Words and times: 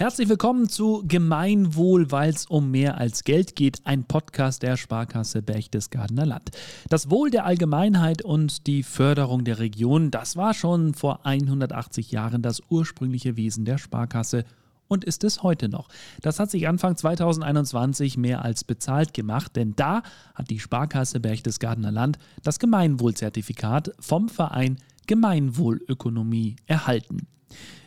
Herzlich 0.00 0.28
willkommen 0.28 0.68
zu 0.68 1.02
Gemeinwohl, 1.08 2.12
weil 2.12 2.30
es 2.30 2.46
um 2.46 2.70
mehr 2.70 2.98
als 2.98 3.24
Geld 3.24 3.56
geht, 3.56 3.80
ein 3.82 4.04
Podcast 4.04 4.62
der 4.62 4.76
Sparkasse 4.76 5.42
Berchtesgadener 5.42 6.24
Land. 6.24 6.52
Das 6.88 7.10
Wohl 7.10 7.30
der 7.30 7.44
Allgemeinheit 7.44 8.22
und 8.22 8.68
die 8.68 8.84
Förderung 8.84 9.42
der 9.42 9.58
Region, 9.58 10.12
das 10.12 10.36
war 10.36 10.54
schon 10.54 10.94
vor 10.94 11.26
180 11.26 12.12
Jahren 12.12 12.42
das 12.42 12.62
ursprüngliche 12.68 13.36
Wesen 13.36 13.64
der 13.64 13.76
Sparkasse 13.76 14.44
und 14.86 15.04
ist 15.04 15.24
es 15.24 15.42
heute 15.42 15.68
noch. 15.68 15.88
Das 16.22 16.38
hat 16.38 16.52
sich 16.52 16.68
Anfang 16.68 16.96
2021 16.96 18.16
mehr 18.16 18.44
als 18.44 18.62
bezahlt 18.62 19.12
gemacht, 19.14 19.56
denn 19.56 19.74
da 19.74 20.04
hat 20.32 20.48
die 20.48 20.60
Sparkasse 20.60 21.18
Berchtesgadener 21.18 21.90
Land 21.90 22.20
das 22.44 22.60
Gemeinwohlzertifikat 22.60 23.90
vom 23.98 24.28
Verein 24.28 24.76
Gemeinwohlökonomie 25.08 26.54
erhalten. 26.66 27.26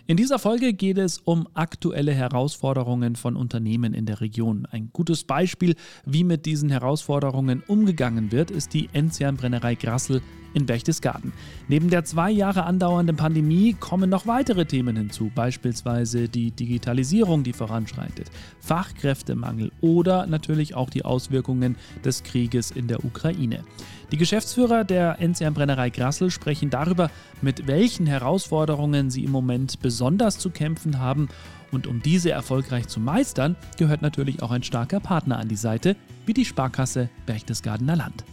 In 0.08 0.18
dieser 0.18 0.40
Folge 0.40 0.74
geht 0.74 0.98
es 0.98 1.20
um 1.20 1.48
aktuelle 1.54 2.12
Herausforderungen 2.14 3.16
von 3.16 3.36
Unternehmen 3.36 3.94
in 3.94 4.06
der 4.06 4.20
Region. 4.20 4.68
Ein 4.72 4.90
gutes 4.92 5.24
Beispiel, 5.24 5.76
wie 6.06 6.24
mit 6.24 6.46
diesen 6.46 6.70
Herausforderungen 6.70 7.64
umgegangen 7.68 8.32
wird, 8.32 8.50
ist 8.50 8.74
die 8.74 8.90
Enzianbrennerei 8.94 9.76
Grassel 9.76 10.22
in 10.54 10.66
Berchtesgaden. 10.66 11.34
Neben 11.68 11.90
der 11.90 12.04
zwei 12.04 12.32
Jahre 12.32 12.64
andauernden 12.64 13.16
Pandemie 13.16 13.74
kommen 13.74 14.10
noch 14.10 14.28
weitere 14.28 14.66
Themen 14.66 14.98
hinzu, 14.98 15.32
beispielsweise 15.34 16.28
die 16.28 16.52
Digitalisierung, 16.52 17.44
die 17.44 17.54
voranschreitet, 17.54 18.30
Fachkräftemangel 18.60 19.72
oder 19.82 20.26
natürlich 20.28 20.76
auch 20.76 20.90
die 20.90 21.06
Auswirkungen 21.06 21.78
des 22.04 22.24
Krieges 22.24 22.72
in 22.72 22.88
der 22.88 23.06
Ukraine. 23.06 23.64
Die 24.12 24.18
Geschäftsführer 24.18 24.84
der 24.84 25.22
NCM 25.22 25.54
Brennerei 25.54 25.90
Grassel 25.90 26.32
sprechen 26.32 26.70
darüber, 26.70 27.10
mit 27.42 27.66
welchen 27.68 28.06
Herausforderungen 28.06 29.10
sie 29.10 29.24
im 29.24 29.32
Moment 29.32 29.82
besonders 29.82 30.38
zu 30.38 30.50
kämpfen 30.50 31.00
haben. 31.00 31.30
Und 31.72 31.88
um 31.88 32.02
diese 32.02 32.30
erfolgreich 32.30 32.90
zu 32.90 33.00
meistern, 33.00 33.56
gehört 33.78 34.02
natürlich 34.02 34.44
auch 34.44 34.52
ein 34.52 34.64
starker 34.64 35.00
Partner 35.00 35.40
an 35.40 35.48
die 35.48 35.56
Seite, 35.56 35.96
wie 36.26 36.34
die 36.34 36.44
Sparkasse 36.44 37.10
Berchtesgadener 37.26 37.96
Land. 37.96 38.26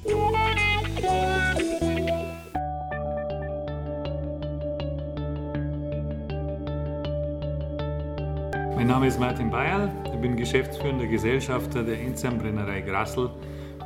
Mein 8.74 8.86
Name 8.88 9.06
ist 9.06 9.20
Martin 9.20 9.48
Bayerl, 9.48 9.92
ich 10.06 10.20
bin 10.20 10.36
geschäftsführender 10.36 11.06
Gesellschafter 11.06 11.84
der 11.84 12.00
Enzam 12.00 12.38
Brennerei 12.38 12.80
Grassel 12.80 13.30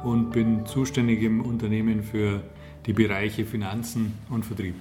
und 0.05 0.31
bin 0.31 0.67
zuständig 0.67 1.23
im 1.23 1.41
Unternehmen 1.41 2.03
für 2.03 2.43
die 2.87 2.93
Bereiche 2.93 3.45
Finanzen 3.45 4.19
und 4.31 4.45
Vertrieb. 4.45 4.75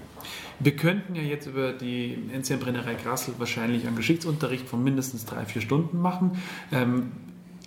Wir 0.59 0.75
könnten 0.75 1.15
ja 1.15 1.21
jetzt 1.21 1.47
über 1.47 1.73
die 1.73 2.17
NCM 2.31 2.59
Brennerei 2.59 2.95
Grassel 2.95 3.33
wahrscheinlich 3.37 3.87
einen 3.87 3.95
Geschichtsunterricht 3.95 4.67
von 4.67 4.83
mindestens 4.83 5.25
drei, 5.25 5.45
vier 5.45 5.61
Stunden 5.61 6.01
machen. 6.01 6.31
Ähm, 6.71 7.11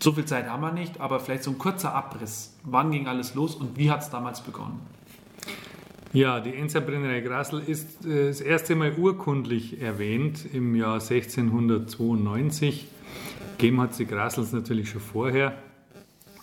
so 0.00 0.12
viel 0.12 0.24
Zeit 0.24 0.48
haben 0.48 0.62
wir 0.62 0.72
nicht, 0.72 1.00
aber 1.00 1.20
vielleicht 1.20 1.44
so 1.44 1.50
ein 1.50 1.58
kurzer 1.58 1.94
Abriss. 1.94 2.56
Wann 2.64 2.90
ging 2.90 3.06
alles 3.06 3.34
los 3.34 3.54
und 3.54 3.78
wie 3.78 3.90
hat 3.90 4.02
es 4.02 4.10
damals 4.10 4.42
begonnen? 4.42 4.80
Ja, 6.12 6.38
die 6.38 6.54
Enzerbrennerei 6.54 7.20
Grassel 7.20 7.60
ist 7.66 8.06
äh, 8.06 8.28
das 8.28 8.40
erste 8.40 8.76
Mal 8.76 8.94
urkundlich 8.96 9.80
erwähnt 9.80 10.46
im 10.52 10.76
Jahr 10.76 10.94
1692. 10.94 12.86
Gegeben 13.58 13.80
hat 13.80 13.94
sie 13.94 14.06
Grassels 14.06 14.52
natürlich 14.52 14.90
schon 14.90 15.00
vorher. 15.00 15.58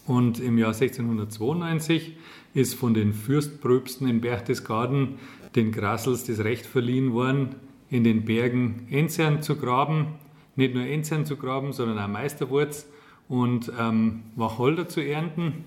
Und 0.07 0.39
im 0.39 0.57
Jahr 0.57 0.73
1692 0.73 2.15
ist 2.53 2.73
von 2.75 2.93
den 2.93 3.13
Fürstpröbsten 3.13 4.07
in 4.07 4.21
Berchtesgaden 4.21 5.19
den 5.55 5.71
Grassels 5.71 6.23
das 6.25 6.39
Recht 6.39 6.65
verliehen 6.65 7.13
worden, 7.13 7.55
in 7.89 8.03
den 8.03 8.25
Bergen 8.25 8.87
Enzern 8.89 9.41
zu 9.41 9.57
graben. 9.57 10.07
Nicht 10.55 10.73
nur 10.73 10.85
Enzern 10.85 11.25
zu 11.25 11.37
graben, 11.37 11.73
sondern 11.73 11.99
auch 11.99 12.07
Meisterwurz 12.07 12.87
und 13.29 13.71
ähm, 13.79 14.23
Wacholder 14.35 14.87
zu 14.87 15.01
ernten. 15.01 15.65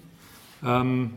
Ähm, 0.65 1.11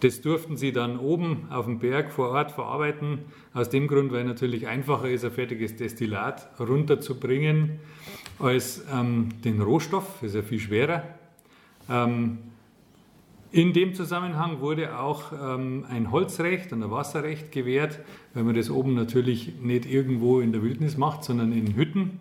das 0.00 0.20
durften 0.20 0.56
sie 0.56 0.72
dann 0.72 0.98
oben 0.98 1.48
auf 1.50 1.64
dem 1.64 1.80
Berg 1.80 2.12
vor 2.12 2.28
Ort 2.28 2.52
verarbeiten. 2.52 3.18
Aus 3.52 3.68
dem 3.68 3.88
Grund, 3.88 4.12
weil 4.12 4.24
natürlich 4.24 4.68
einfacher 4.68 5.08
ist, 5.08 5.24
ein 5.24 5.32
fertiges 5.32 5.74
Destillat 5.74 6.48
runterzubringen 6.60 7.80
als 8.38 8.84
ähm, 8.92 9.30
den 9.44 9.60
Rohstoff. 9.60 10.18
Das 10.20 10.30
ist 10.30 10.34
ja 10.36 10.42
viel 10.42 10.60
schwerer. 10.60 11.02
Ähm, 11.90 12.38
in 13.50 13.72
dem 13.72 13.94
Zusammenhang 13.94 14.60
wurde 14.60 14.98
auch 14.98 15.32
ähm, 15.32 15.86
ein 15.88 16.10
Holzrecht 16.10 16.72
und 16.72 16.82
ein 16.82 16.90
Wasserrecht 16.90 17.50
gewährt, 17.50 18.00
weil 18.34 18.44
man 18.44 18.54
das 18.54 18.70
oben 18.70 18.94
natürlich 18.94 19.54
nicht 19.62 19.86
irgendwo 19.86 20.40
in 20.40 20.52
der 20.52 20.62
Wildnis 20.62 20.96
macht, 20.96 21.24
sondern 21.24 21.52
in 21.52 21.74
Hütten. 21.74 22.18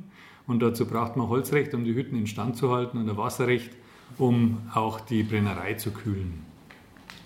Und 0.47 0.61
dazu 0.61 0.85
braucht 0.85 1.17
man 1.17 1.27
Holzrecht, 1.27 1.73
um 1.73 1.83
die 1.83 1.93
Hütten 1.93 2.17
instand 2.17 2.55
zu 2.55 2.71
halten 2.71 2.97
und 2.97 3.09
ein 3.09 3.17
Wasserrecht, 3.17 3.71
um 4.17 4.59
auch 4.73 5.01
die 5.01 5.23
Brennerei 5.23 5.73
zu 5.73 5.91
kühlen. 5.91 6.45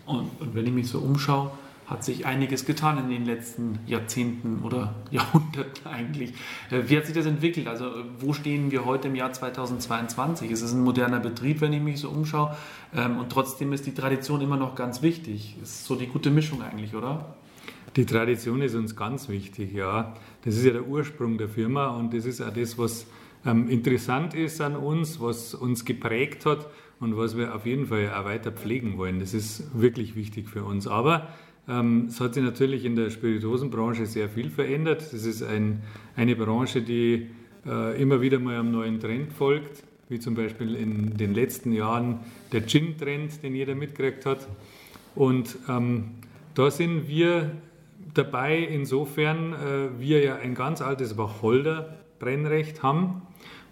Und, 0.07 0.29
und 0.39 0.55
wenn 0.55 0.65
ich 0.65 0.73
mich 0.73 0.87
so 0.87 0.99
umschaue, 0.99 1.51
hat 1.91 2.05
sich 2.05 2.25
einiges 2.25 2.65
getan 2.65 2.97
in 2.97 3.09
den 3.09 3.25
letzten 3.25 3.79
Jahrzehnten 3.85 4.63
oder 4.63 4.95
Jahrhunderten 5.11 5.85
eigentlich. 5.85 6.31
Äh, 6.71 6.83
wie 6.87 6.97
hat 6.97 7.05
sich 7.05 7.13
das 7.13 7.25
entwickelt? 7.25 7.67
Also 7.67 7.91
wo 8.17 8.31
stehen 8.31 8.71
wir 8.71 8.85
heute 8.85 9.09
im 9.09 9.15
Jahr 9.15 9.33
2022? 9.33 10.49
Es 10.49 10.61
ist 10.61 10.71
ein 10.71 10.83
moderner 10.83 11.19
Betrieb, 11.19 11.59
wenn 11.59 11.73
ich 11.73 11.81
mich 11.81 11.99
so 11.99 12.09
umschaue. 12.09 12.55
Ähm, 12.95 13.17
und 13.17 13.29
trotzdem 13.29 13.73
ist 13.73 13.85
die 13.85 13.93
Tradition 13.93 14.39
immer 14.39 14.55
noch 14.55 14.75
ganz 14.75 15.01
wichtig. 15.01 15.57
Ist 15.61 15.85
so 15.85 15.95
die 15.95 16.07
gute 16.07 16.31
Mischung 16.31 16.61
eigentlich, 16.61 16.95
oder? 16.95 17.35
Die 17.97 18.05
Tradition 18.05 18.61
ist 18.61 18.73
uns 18.73 18.95
ganz 18.95 19.27
wichtig, 19.27 19.73
ja. 19.73 20.13
Das 20.45 20.55
ist 20.55 20.63
ja 20.63 20.71
der 20.71 20.87
Ursprung 20.87 21.37
der 21.37 21.49
Firma 21.49 21.87
und 21.87 22.13
das 22.13 22.25
ist 22.25 22.39
auch 22.39 22.53
das, 22.53 22.77
was 22.77 23.05
ähm, 23.45 23.67
interessant 23.67 24.33
ist 24.33 24.61
an 24.61 24.77
uns, 24.77 25.19
was 25.19 25.53
uns 25.53 25.83
geprägt 25.83 26.45
hat 26.45 26.67
und 27.01 27.17
was 27.17 27.35
wir 27.35 27.53
auf 27.53 27.65
jeden 27.65 27.87
Fall 27.87 28.13
auch 28.13 28.23
weiter 28.23 28.53
pflegen 28.53 28.97
wollen. 28.97 29.19
Das 29.19 29.33
ist 29.33 29.77
wirklich 29.77 30.15
wichtig 30.15 30.47
für 30.47 30.63
uns. 30.63 30.87
Aber 30.87 31.27
ähm, 31.67 32.05
es 32.09 32.19
hat 32.19 32.33
sich 32.33 32.43
natürlich 32.43 32.85
in 32.85 32.95
der 32.95 33.09
Spirituosenbranche 33.09 34.05
sehr 34.05 34.29
viel 34.29 34.49
verändert. 34.49 35.01
Das 35.13 35.25
ist 35.25 35.43
ein, 35.43 35.83
eine 36.15 36.35
Branche, 36.35 36.81
die 36.81 37.27
äh, 37.65 38.01
immer 38.01 38.21
wieder 38.21 38.39
mal 38.39 38.59
einem 38.59 38.71
neuen 38.71 38.99
Trend 38.99 39.31
folgt, 39.33 39.83
wie 40.09 40.19
zum 40.19 40.35
Beispiel 40.35 40.75
in 40.75 41.17
den 41.17 41.33
letzten 41.33 41.71
Jahren 41.71 42.19
der 42.51 42.65
Gin-Trend, 42.65 43.43
den 43.43 43.55
jeder 43.55 43.75
mitgekriegt 43.75 44.25
hat. 44.25 44.47
Und 45.15 45.57
ähm, 45.69 46.11
da 46.55 46.71
sind 46.71 47.07
wir 47.07 47.51
dabei, 48.13 48.57
insofern 48.57 49.53
äh, 49.53 49.99
wir 49.99 50.23
ja 50.23 50.35
ein 50.35 50.55
ganz 50.55 50.81
altes 50.81 51.17
Wacholder-Brennrecht 51.17 52.83
haben. 52.83 53.21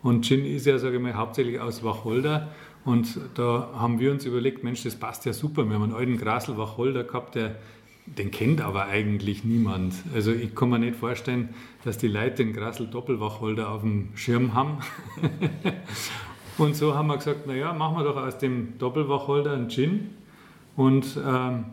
Und 0.02 0.26
Gin 0.26 0.46
ist 0.46 0.66
ja, 0.66 0.78
sage 0.78 0.98
ich 0.98 1.02
mal, 1.02 1.16
hauptsächlich 1.16 1.60
aus 1.60 1.84
Wacholder. 1.84 2.50
Und 2.86 3.20
da 3.36 3.70
haben 3.76 4.00
wir 4.00 4.12
uns 4.12 4.26
überlegt, 4.26 4.64
Mensch, 4.64 4.84
das 4.84 4.96
passt 4.96 5.26
ja 5.26 5.34
super. 5.34 5.66
Wir 5.66 5.76
haben 5.76 5.84
einen 5.84 5.94
alten 5.94 6.18
Grasel 6.18 6.58
Wacholder 6.58 7.04
gehabt, 7.04 7.36
der 7.36 7.58
den 8.18 8.32
kennt 8.32 8.62
aber 8.62 8.86
eigentlich 8.88 9.44
niemand. 9.44 9.94
Also 10.14 10.32
ich 10.32 10.56
kann 10.56 10.70
mir 10.70 10.80
nicht 10.80 10.96
vorstellen, 10.96 11.50
dass 11.84 11.98
die 11.98 12.08
Leute 12.08 12.44
den 12.44 12.54
Grassel 12.54 12.88
Doppelwacholder 12.88 13.70
auf 13.70 13.82
dem 13.82 14.10
Schirm 14.16 14.54
haben. 14.54 14.78
und 16.58 16.76
so 16.76 16.96
haben 16.96 17.08
wir 17.08 17.18
gesagt, 17.18 17.48
naja, 17.48 17.74
machen 17.74 17.98
wir 17.98 18.04
doch 18.04 18.18
aus 18.18 18.38
dem 18.38 18.78
Doppelwacholder 18.78 19.54
einen 19.54 19.70
Gin 19.70 20.10
und 20.76 21.18
ähm, 21.26 21.66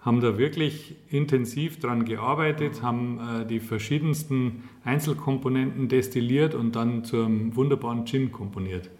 haben 0.00 0.20
da 0.20 0.36
wirklich 0.36 0.96
intensiv 1.08 1.80
dran 1.80 2.04
gearbeitet, 2.04 2.82
haben 2.82 3.18
äh, 3.18 3.46
die 3.46 3.60
verschiedensten 3.60 4.64
Einzelkomponenten 4.84 5.88
destilliert 5.88 6.54
und 6.54 6.76
dann 6.76 7.04
zu 7.04 7.22
einem 7.22 7.56
wunderbaren 7.56 8.04
Gin 8.04 8.30
komponiert. 8.30 8.90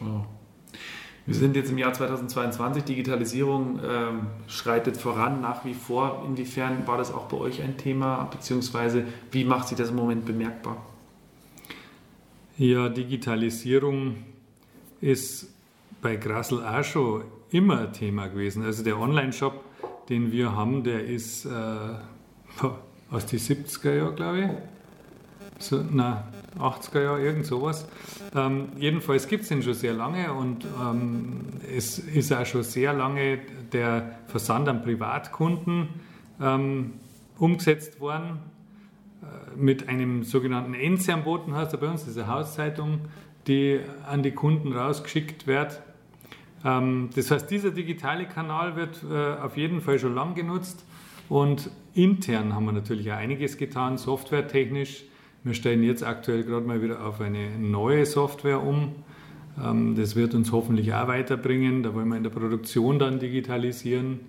Wow. 0.00 0.26
Wir 1.28 1.34
sind 1.34 1.56
jetzt 1.56 1.70
im 1.70 1.76
Jahr 1.76 1.92
2022, 1.92 2.84
Digitalisierung 2.84 3.80
ähm, 3.86 4.20
schreitet 4.46 4.96
voran 4.96 5.42
nach 5.42 5.62
wie 5.66 5.74
vor. 5.74 6.24
Inwiefern 6.26 6.86
war 6.86 6.96
das 6.96 7.12
auch 7.12 7.26
bei 7.26 7.36
euch 7.36 7.60
ein 7.60 7.76
Thema, 7.76 8.24
beziehungsweise 8.30 9.04
wie 9.30 9.44
macht 9.44 9.68
sich 9.68 9.76
das 9.76 9.90
im 9.90 9.96
Moment 9.96 10.24
bemerkbar? 10.24 10.86
Ja, 12.56 12.88
Digitalisierung 12.88 14.24
ist 15.02 15.52
bei 16.00 16.16
Grassel 16.16 16.64
auch 16.64 16.82
schon 16.82 17.24
immer 17.50 17.80
ein 17.80 17.92
Thema 17.92 18.28
gewesen. 18.28 18.64
Also 18.64 18.82
der 18.82 18.98
Online-Shop, 18.98 19.62
den 20.08 20.32
wir 20.32 20.56
haben, 20.56 20.82
der 20.82 21.04
ist 21.04 21.44
äh, 21.44 21.50
aus 23.10 23.26
den 23.26 23.38
70er 23.38 23.94
Jahren, 23.94 24.16
glaube 24.16 24.40
ich. 24.40 25.62
So, 25.62 25.84
na, 25.90 26.26
80er 26.60 27.02
Jahre, 27.02 27.22
irgend 27.22 27.46
sowas. 27.46 27.88
Ähm, 28.34 28.68
jedenfalls 28.76 29.28
gibt 29.28 29.42
es 29.42 29.48
den 29.48 29.62
schon 29.62 29.74
sehr 29.74 29.94
lange 29.94 30.32
und 30.32 30.64
ähm, 30.64 31.44
es 31.76 31.98
ist 31.98 32.32
auch 32.32 32.46
schon 32.46 32.62
sehr 32.62 32.92
lange 32.92 33.38
der 33.72 34.18
Versand 34.26 34.68
an 34.68 34.82
Privatkunden 34.82 35.88
ähm, 36.40 36.94
umgesetzt 37.38 38.00
worden. 38.00 38.38
Äh, 39.22 39.56
mit 39.56 39.88
einem 39.88 40.22
sogenannten 40.24 40.74
Enzianboten 40.74 41.54
heißt 41.54 41.72
er 41.72 41.80
bei 41.80 41.88
uns, 41.88 42.06
ist 42.06 42.18
eine 42.18 42.28
Hauszeitung, 42.28 43.00
die 43.46 43.80
an 44.06 44.22
die 44.22 44.32
Kunden 44.32 44.72
rausgeschickt 44.72 45.46
wird. 45.46 45.82
Ähm, 46.64 47.10
das 47.14 47.30
heißt, 47.30 47.50
dieser 47.50 47.70
digitale 47.70 48.26
Kanal 48.26 48.76
wird 48.76 49.02
äh, 49.10 49.40
auf 49.42 49.56
jeden 49.56 49.80
Fall 49.80 49.98
schon 49.98 50.14
lang 50.14 50.34
genutzt 50.34 50.84
und 51.28 51.70
intern 51.94 52.54
haben 52.54 52.64
wir 52.64 52.72
natürlich 52.72 53.10
auch 53.12 53.16
einiges 53.16 53.58
getan, 53.58 53.98
softwaretechnisch 53.98 55.04
Wir 55.48 55.54
stellen 55.54 55.82
jetzt 55.82 56.04
aktuell 56.04 56.44
gerade 56.44 56.66
mal 56.66 56.82
wieder 56.82 57.06
auf 57.06 57.22
eine 57.22 57.58
neue 57.58 58.04
Software 58.04 58.62
um. 58.62 58.92
Ähm, 59.58 59.96
das 59.96 60.14
wird 60.14 60.34
uns 60.34 60.52
hoffentlich 60.52 60.92
auch 60.92 61.08
weiterbringen. 61.08 61.82
Da 61.82 61.94
wollen 61.94 62.06
wir 62.08 62.18
in 62.18 62.22
der 62.22 62.28
Produktion 62.28 62.98
dann 62.98 63.18
digitalisieren. 63.18 64.20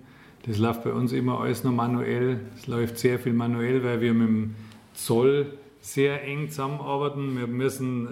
Das 0.46 0.56
läuft 0.56 0.82
bei 0.82 0.94
uns 0.94 1.12
immer 1.12 1.38
alles 1.40 1.62
noch 1.62 1.72
manuell. 1.72 2.40
Es 2.56 2.66
läuft 2.68 2.98
sehr 2.98 3.18
viel 3.18 3.34
manuell, 3.34 3.84
weil 3.84 4.00
wir 4.00 4.14
mit 4.14 4.28
dem 4.28 4.54
Zoll 4.94 5.58
sehr 5.82 6.24
eng 6.24 6.48
zusammenarbeiten. 6.48 7.36
Wir 7.36 7.46
müssen 7.46 8.06
äh, 8.06 8.10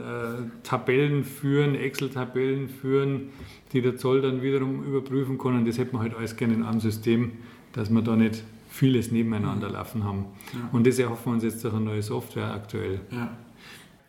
Tabellen 0.62 1.24
führen, 1.24 1.76
Excel-Tabellen 1.76 2.68
führen, 2.68 3.30
die 3.72 3.80
der 3.80 3.96
Zoll 3.96 4.20
dann 4.20 4.42
wiederum 4.42 4.84
überprüfen 4.84 5.38
kann. 5.38 5.56
Und 5.56 5.66
das 5.66 5.78
hätten 5.78 5.96
wir 5.96 6.00
halt 6.00 6.14
alles 6.14 6.36
gerne 6.36 6.52
in 6.52 6.62
einem 6.62 6.80
System, 6.80 7.32
dass 7.72 7.88
wir 7.88 8.02
da 8.02 8.16
nicht 8.16 8.44
vieles 8.78 9.10
nebeneinander 9.10 9.68
laufen 9.68 10.04
haben. 10.04 10.26
Ja. 10.52 10.68
Und 10.70 10.86
das 10.86 10.98
erhoffen 10.98 11.26
wir 11.26 11.32
uns 11.32 11.42
jetzt 11.42 11.64
durch 11.64 11.74
eine 11.74 11.84
neue 11.84 12.02
Software 12.02 12.52
aktuell. 12.52 13.00
Ja. 13.10 13.36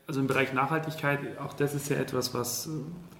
Also 0.05 0.21
im 0.21 0.27
Bereich 0.27 0.53
Nachhaltigkeit, 0.53 1.19
auch 1.39 1.53
das 1.53 1.73
ist 1.73 1.89
ja 1.89 1.97
etwas, 1.97 2.33
was 2.33 2.69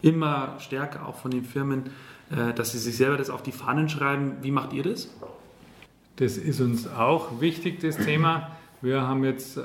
immer 0.02 0.56
stärker 0.60 1.08
auch 1.08 1.16
von 1.16 1.32
den 1.32 1.44
Firmen, 1.44 1.90
äh, 2.32 2.54
dass 2.54 2.72
sie 2.72 2.78
sich 2.78 2.98
selber 2.98 3.18
das 3.18 3.30
auf 3.30 3.42
die 3.42 3.52
Fahnen 3.52 3.90
schreiben. 3.90 4.38
Wie 4.42 4.52
macht 4.52 4.74
ihr 4.74 4.84
das? 4.84 5.10
Das 6.18 6.38
ist 6.38 6.62
uns 6.62 6.88
auch 6.88 7.42
wichtig, 7.42 7.80
das 7.80 7.98
Thema. 7.98 8.52
Wir 8.82 9.02
haben 9.02 9.24
jetzt 9.24 9.58
äh, 9.58 9.62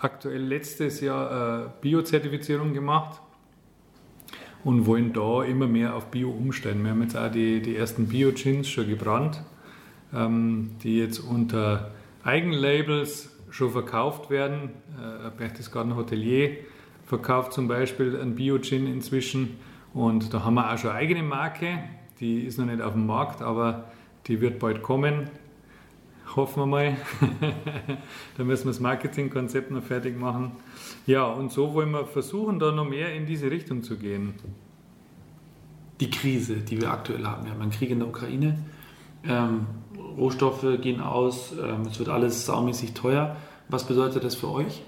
aktuell 0.00 0.42
letztes 0.42 1.00
Jahr 1.00 1.66
äh, 1.66 1.68
Bio-Zertifizierung 1.80 2.72
gemacht 2.74 3.20
und 4.64 4.86
wollen 4.86 5.12
da 5.12 5.44
immer 5.44 5.66
mehr 5.66 5.94
auf 5.94 6.10
Bio 6.10 6.30
umstellen. 6.30 6.82
Wir 6.82 6.90
haben 6.90 7.02
jetzt 7.02 7.16
auch 7.16 7.30
die, 7.30 7.62
die 7.62 7.76
ersten 7.76 8.08
Bio-Gins 8.08 8.68
schon 8.68 8.88
gebrannt 8.88 9.42
die 10.12 10.98
jetzt 10.98 11.20
unter 11.20 11.90
Eigenlabels 12.22 13.30
schon 13.50 13.70
verkauft 13.70 14.30
werden. 14.30 14.70
Äh, 14.98 15.30
Berchtesgaden 15.36 15.96
Hotelier 15.96 16.58
verkauft 17.06 17.52
zum 17.52 17.68
Beispiel 17.68 18.18
ein 18.20 18.34
Bio-Gin 18.34 18.86
inzwischen 18.86 19.56
und 19.94 20.32
da 20.32 20.44
haben 20.44 20.54
wir 20.54 20.72
auch 20.72 20.78
schon 20.78 20.90
eine 20.90 20.98
eigene 20.98 21.22
Marke, 21.22 21.78
die 22.20 22.40
ist 22.40 22.58
noch 22.58 22.66
nicht 22.66 22.80
auf 22.80 22.94
dem 22.94 23.06
Markt, 23.06 23.42
aber 23.42 23.90
die 24.26 24.40
wird 24.40 24.58
bald 24.58 24.82
kommen. 24.82 25.28
Hoffen 26.36 26.62
wir 26.62 26.66
mal. 26.66 26.96
da 28.36 28.44
müssen 28.44 28.64
wir 28.64 28.70
das 28.70 28.80
Marketingkonzept 28.80 29.70
noch 29.70 29.82
fertig 29.82 30.18
machen. 30.18 30.52
Ja, 31.06 31.26
und 31.26 31.52
so 31.52 31.74
wollen 31.74 31.90
wir 31.90 32.06
versuchen, 32.06 32.58
da 32.58 32.72
noch 32.72 32.88
mehr 32.88 33.12
in 33.14 33.26
diese 33.26 33.50
Richtung 33.50 33.82
zu 33.82 33.98
gehen. 33.98 34.34
Die 36.00 36.08
Krise, 36.08 36.56
die 36.56 36.80
wir 36.80 36.90
aktuell 36.90 37.24
haben. 37.26 37.44
Wir 37.44 37.52
haben 37.52 37.60
einen 37.60 37.70
Krieg 37.70 37.90
in 37.90 37.98
der 37.98 38.08
Ukraine. 38.08 38.58
Ähm, 39.24 39.66
Rohstoffe 40.16 40.66
gehen 40.80 41.00
aus, 41.00 41.52
ähm, 41.52 41.82
es 41.90 41.98
wird 41.98 42.08
alles 42.08 42.46
saumäßig 42.46 42.94
teuer. 42.94 43.36
Was 43.68 43.86
bedeutet 43.86 44.24
das 44.24 44.34
für 44.34 44.50
euch? 44.50 44.82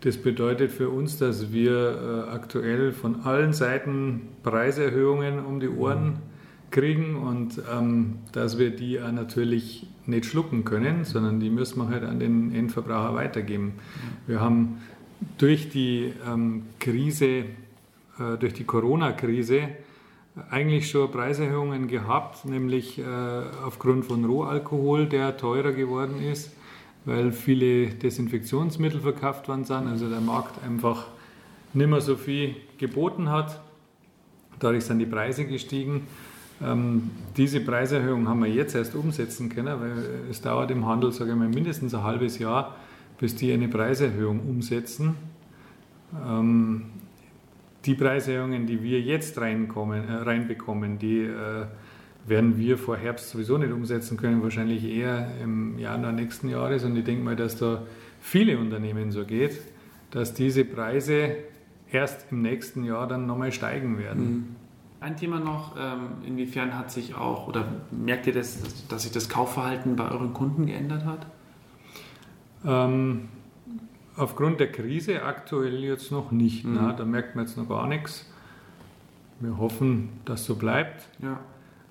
Das 0.00 0.18
bedeutet 0.18 0.70
für 0.70 0.90
uns, 0.90 1.18
dass 1.18 1.52
wir 1.52 2.26
äh, 2.28 2.30
aktuell 2.30 2.92
von 2.92 3.22
allen 3.22 3.52
Seiten 3.52 4.28
Preiserhöhungen 4.42 5.44
um 5.44 5.58
die 5.58 5.68
Ohren 5.68 6.20
kriegen 6.70 7.16
und 7.16 7.60
ähm, 7.72 8.18
dass 8.32 8.58
wir 8.58 8.70
die 8.70 9.00
auch 9.00 9.12
natürlich 9.12 9.86
nicht 10.04 10.26
schlucken 10.26 10.64
können, 10.64 11.04
sondern 11.04 11.40
die 11.40 11.50
müssen 11.50 11.78
wir 11.78 11.88
halt 11.88 12.04
an 12.04 12.20
den 12.20 12.54
Endverbraucher 12.54 13.14
weitergeben. 13.14 13.74
Wir 14.26 14.40
haben 14.40 14.78
durch 15.38 15.70
die 15.70 16.12
ähm, 16.26 16.64
Krise, 16.78 17.44
äh, 18.18 18.36
durch 18.38 18.52
die 18.52 18.64
Corona-Krise, 18.64 19.68
eigentlich 20.50 20.90
schon 20.90 21.10
Preiserhöhungen 21.10 21.88
gehabt, 21.88 22.44
nämlich 22.44 22.98
äh, 22.98 23.04
aufgrund 23.64 24.04
von 24.04 24.24
Rohalkohol, 24.24 25.06
der 25.06 25.36
teurer 25.36 25.72
geworden 25.72 26.22
ist, 26.22 26.50
weil 27.04 27.32
viele 27.32 27.86
Desinfektionsmittel 27.88 29.00
verkauft 29.00 29.48
worden 29.48 29.64
sind, 29.64 29.86
also 29.88 30.08
der 30.08 30.20
Markt 30.20 30.62
einfach 30.62 31.06
nicht 31.72 31.88
mehr 31.88 32.00
so 32.00 32.16
viel 32.16 32.56
geboten 32.78 33.30
hat. 33.30 33.60
Dadurch 34.58 34.84
sind 34.84 34.98
die 34.98 35.06
Preise 35.06 35.46
gestiegen. 35.46 36.06
Ähm, 36.62 37.10
diese 37.36 37.60
Preiserhöhung 37.60 38.28
haben 38.28 38.42
wir 38.42 38.50
jetzt 38.50 38.74
erst 38.74 38.94
umsetzen 38.94 39.48
können, 39.48 39.80
weil 39.80 40.04
es 40.30 40.40
dauert 40.40 40.70
im 40.70 40.86
Handel, 40.86 41.12
sage 41.12 41.32
ich 41.32 41.36
mal, 41.36 41.48
mindestens 41.48 41.94
ein 41.94 42.02
halbes 42.02 42.38
Jahr, 42.38 42.76
bis 43.18 43.34
die 43.36 43.52
eine 43.52 43.68
Preiserhöhung 43.68 44.40
umsetzen. 44.40 45.16
Ähm, 46.26 46.86
die 47.86 47.94
Preiserhöhungen, 47.94 48.66
die 48.66 48.82
wir 48.82 49.00
jetzt 49.00 49.40
reinkommen, 49.40 50.08
äh, 50.08 50.12
reinbekommen, 50.12 50.98
die 50.98 51.20
äh, 51.20 51.66
werden 52.26 52.58
wir 52.58 52.76
vor 52.76 52.96
Herbst 52.96 53.30
sowieso 53.30 53.56
nicht 53.56 53.72
umsetzen 53.72 54.16
können, 54.16 54.42
wahrscheinlich 54.42 54.84
eher 54.84 55.30
im 55.42 55.78
Januar 55.78 56.12
nächsten 56.12 56.48
Jahres. 56.48 56.84
Und 56.84 56.96
ich 56.96 57.04
denke 57.04 57.22
mal, 57.22 57.36
dass 57.36 57.56
da 57.56 57.82
viele 58.20 58.58
Unternehmen 58.58 59.12
so 59.12 59.24
geht, 59.24 59.60
dass 60.10 60.34
diese 60.34 60.64
Preise 60.64 61.36
erst 61.90 62.26
im 62.32 62.42
nächsten 62.42 62.84
Jahr 62.84 63.06
dann 63.06 63.26
nochmal 63.26 63.52
steigen 63.52 63.98
werden. 63.98 64.24
Mhm. 64.24 64.56
Ein 64.98 65.16
Thema 65.16 65.38
noch, 65.38 65.76
ähm, 65.78 66.26
inwiefern 66.26 66.76
hat 66.76 66.90
sich 66.90 67.14
auch, 67.14 67.46
oder 67.46 67.68
merkt 67.92 68.26
ihr 68.26 68.32
das, 68.32 68.86
dass 68.88 69.02
sich 69.04 69.12
das 69.12 69.28
Kaufverhalten 69.28 69.94
bei 69.94 70.10
euren 70.10 70.32
Kunden 70.32 70.66
geändert 70.66 71.04
hat? 71.04 71.26
Ähm, 72.64 73.28
Aufgrund 74.16 74.60
der 74.60 74.72
Krise 74.72 75.22
aktuell 75.22 75.84
jetzt 75.84 76.10
noch 76.10 76.32
nicht. 76.32 76.64
Mhm. 76.64 76.74
Na, 76.74 76.92
da 76.92 77.04
merkt 77.04 77.36
man 77.36 77.44
jetzt 77.44 77.56
noch 77.56 77.68
gar 77.68 77.86
nichts. 77.86 78.24
Wir 79.40 79.58
hoffen, 79.58 80.08
dass 80.24 80.46
so 80.46 80.56
bleibt. 80.56 81.08
Ja. 81.22 81.38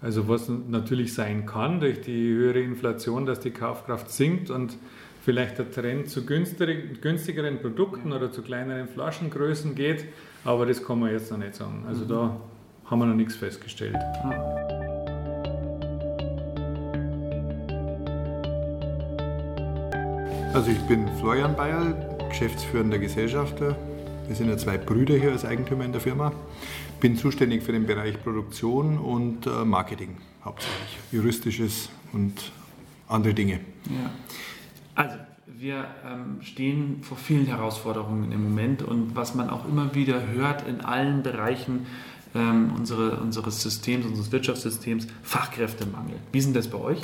Also 0.02 0.28
was 0.28 0.50
natürlich 0.50 1.14
sein 1.14 1.46
kann 1.46 1.80
durch 1.80 2.02
die 2.02 2.34
höhere 2.34 2.60
Inflation, 2.60 3.26
dass 3.26 3.40
die 3.40 3.52
Kaufkraft 3.52 4.10
sinkt 4.10 4.50
und 4.50 4.76
vielleicht 5.24 5.58
der 5.60 5.72
Trend 5.72 6.10
zu 6.10 6.26
günstigeren 6.26 7.60
Produkten 7.60 8.10
ja. 8.10 8.18
oder 8.18 8.32
zu 8.32 8.42
kleineren 8.42 8.88
Flaschengrößen 8.88 9.76
geht. 9.76 10.06
Aber 10.44 10.66
das 10.66 10.84
kann 10.84 11.00
man 11.00 11.12
jetzt 11.12 11.32
noch 11.32 11.38
nicht 11.38 11.56
sagen. 11.56 11.86
Also 11.88 12.06
mhm. 12.06 12.10
da 12.10 12.38
haben 12.86 13.00
wir 13.00 13.06
noch 13.06 13.16
nichts 13.16 13.36
festgestellt. 13.36 13.96
Ja. 13.96 14.76
Also 20.54 20.72
ich 20.72 20.80
bin 20.88 21.06
Florian 21.20 21.54
Bayerl, 21.54 22.15
geschäftsführender 22.36 23.00
Gesellschafter. 23.00 23.78
Wir 24.28 24.36
sind 24.36 24.50
ja 24.50 24.58
zwei 24.58 24.78
Brüder 24.78 25.16
hier 25.16 25.32
als 25.32 25.46
Eigentümer 25.46 25.86
in 25.86 25.94
der 25.94 26.02
Firma. 26.02 26.34
Bin 27.00 27.16
zuständig 27.16 27.64
für 27.64 27.72
den 27.72 27.86
Bereich 27.86 28.22
Produktion 28.22 28.98
und 28.98 29.48
äh, 29.48 29.64
Marketing 29.64 30.18
hauptsächlich, 30.44 30.98
juristisches 31.14 31.88
und 32.12 32.52
andere 33.08 33.34
Dinge. 33.34 33.62
Ja. 33.86 34.12
Also 34.96 35.16
wir 35.48 35.86
ähm, 36.06 36.42
stehen 36.42 37.04
vor 37.04 37.16
vielen 37.16 37.46
Herausforderungen 37.46 38.34
im 38.34 38.44
Moment 38.44 38.84
und 38.84 39.16
was 39.16 39.34
man 39.34 39.50
auch 39.50 39.66
immer 39.66 39.96
wieder 39.96 40.28
hört 40.28 40.68
in 40.68 40.82
allen 40.82 41.24
Bereichen 41.24 41.86
ähm, 42.36 42.74
unsere, 42.76 43.16
unseres 43.22 43.62
Systems, 43.62 44.06
unseres 44.06 44.34
Wirtschaftssystems, 44.34 45.08
Fachkräftemangel. 45.24 46.18
Wie 46.34 46.40
denn 46.42 46.54
das 46.54 46.68
bei 46.68 46.80
euch? 46.80 47.00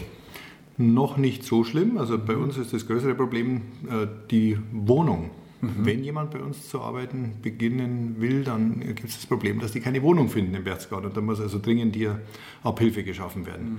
Noch 0.77 1.17
nicht 1.17 1.43
so 1.43 1.63
schlimm. 1.63 1.97
Also 1.97 2.17
bei 2.17 2.35
uns 2.35 2.57
ist 2.57 2.73
das 2.73 2.87
größere 2.87 3.15
Problem 3.15 3.61
äh, 3.89 4.07
die 4.29 4.57
Wohnung. 4.71 5.31
Mhm. 5.61 5.69
Wenn 5.79 6.03
jemand 6.03 6.31
bei 6.31 6.39
uns 6.39 6.69
zu 6.69 6.81
arbeiten 6.81 7.33
beginnen 7.41 8.15
will, 8.19 8.43
dann 8.43 8.79
gibt 8.79 9.05
es 9.05 9.15
das 9.15 9.25
Problem, 9.25 9.59
dass 9.59 9.71
die 9.71 9.79
keine 9.79 10.01
Wohnung 10.01 10.29
finden 10.29 10.55
im 10.55 10.63
Berchtesgaden. 10.63 11.05
Und 11.05 11.17
da 11.17 11.21
muss 11.21 11.39
also 11.39 11.59
dringend 11.59 11.95
hier 11.95 12.19
Abhilfe 12.63 13.03
geschaffen 13.03 13.45
werden. 13.45 13.69
Mhm. 13.69 13.77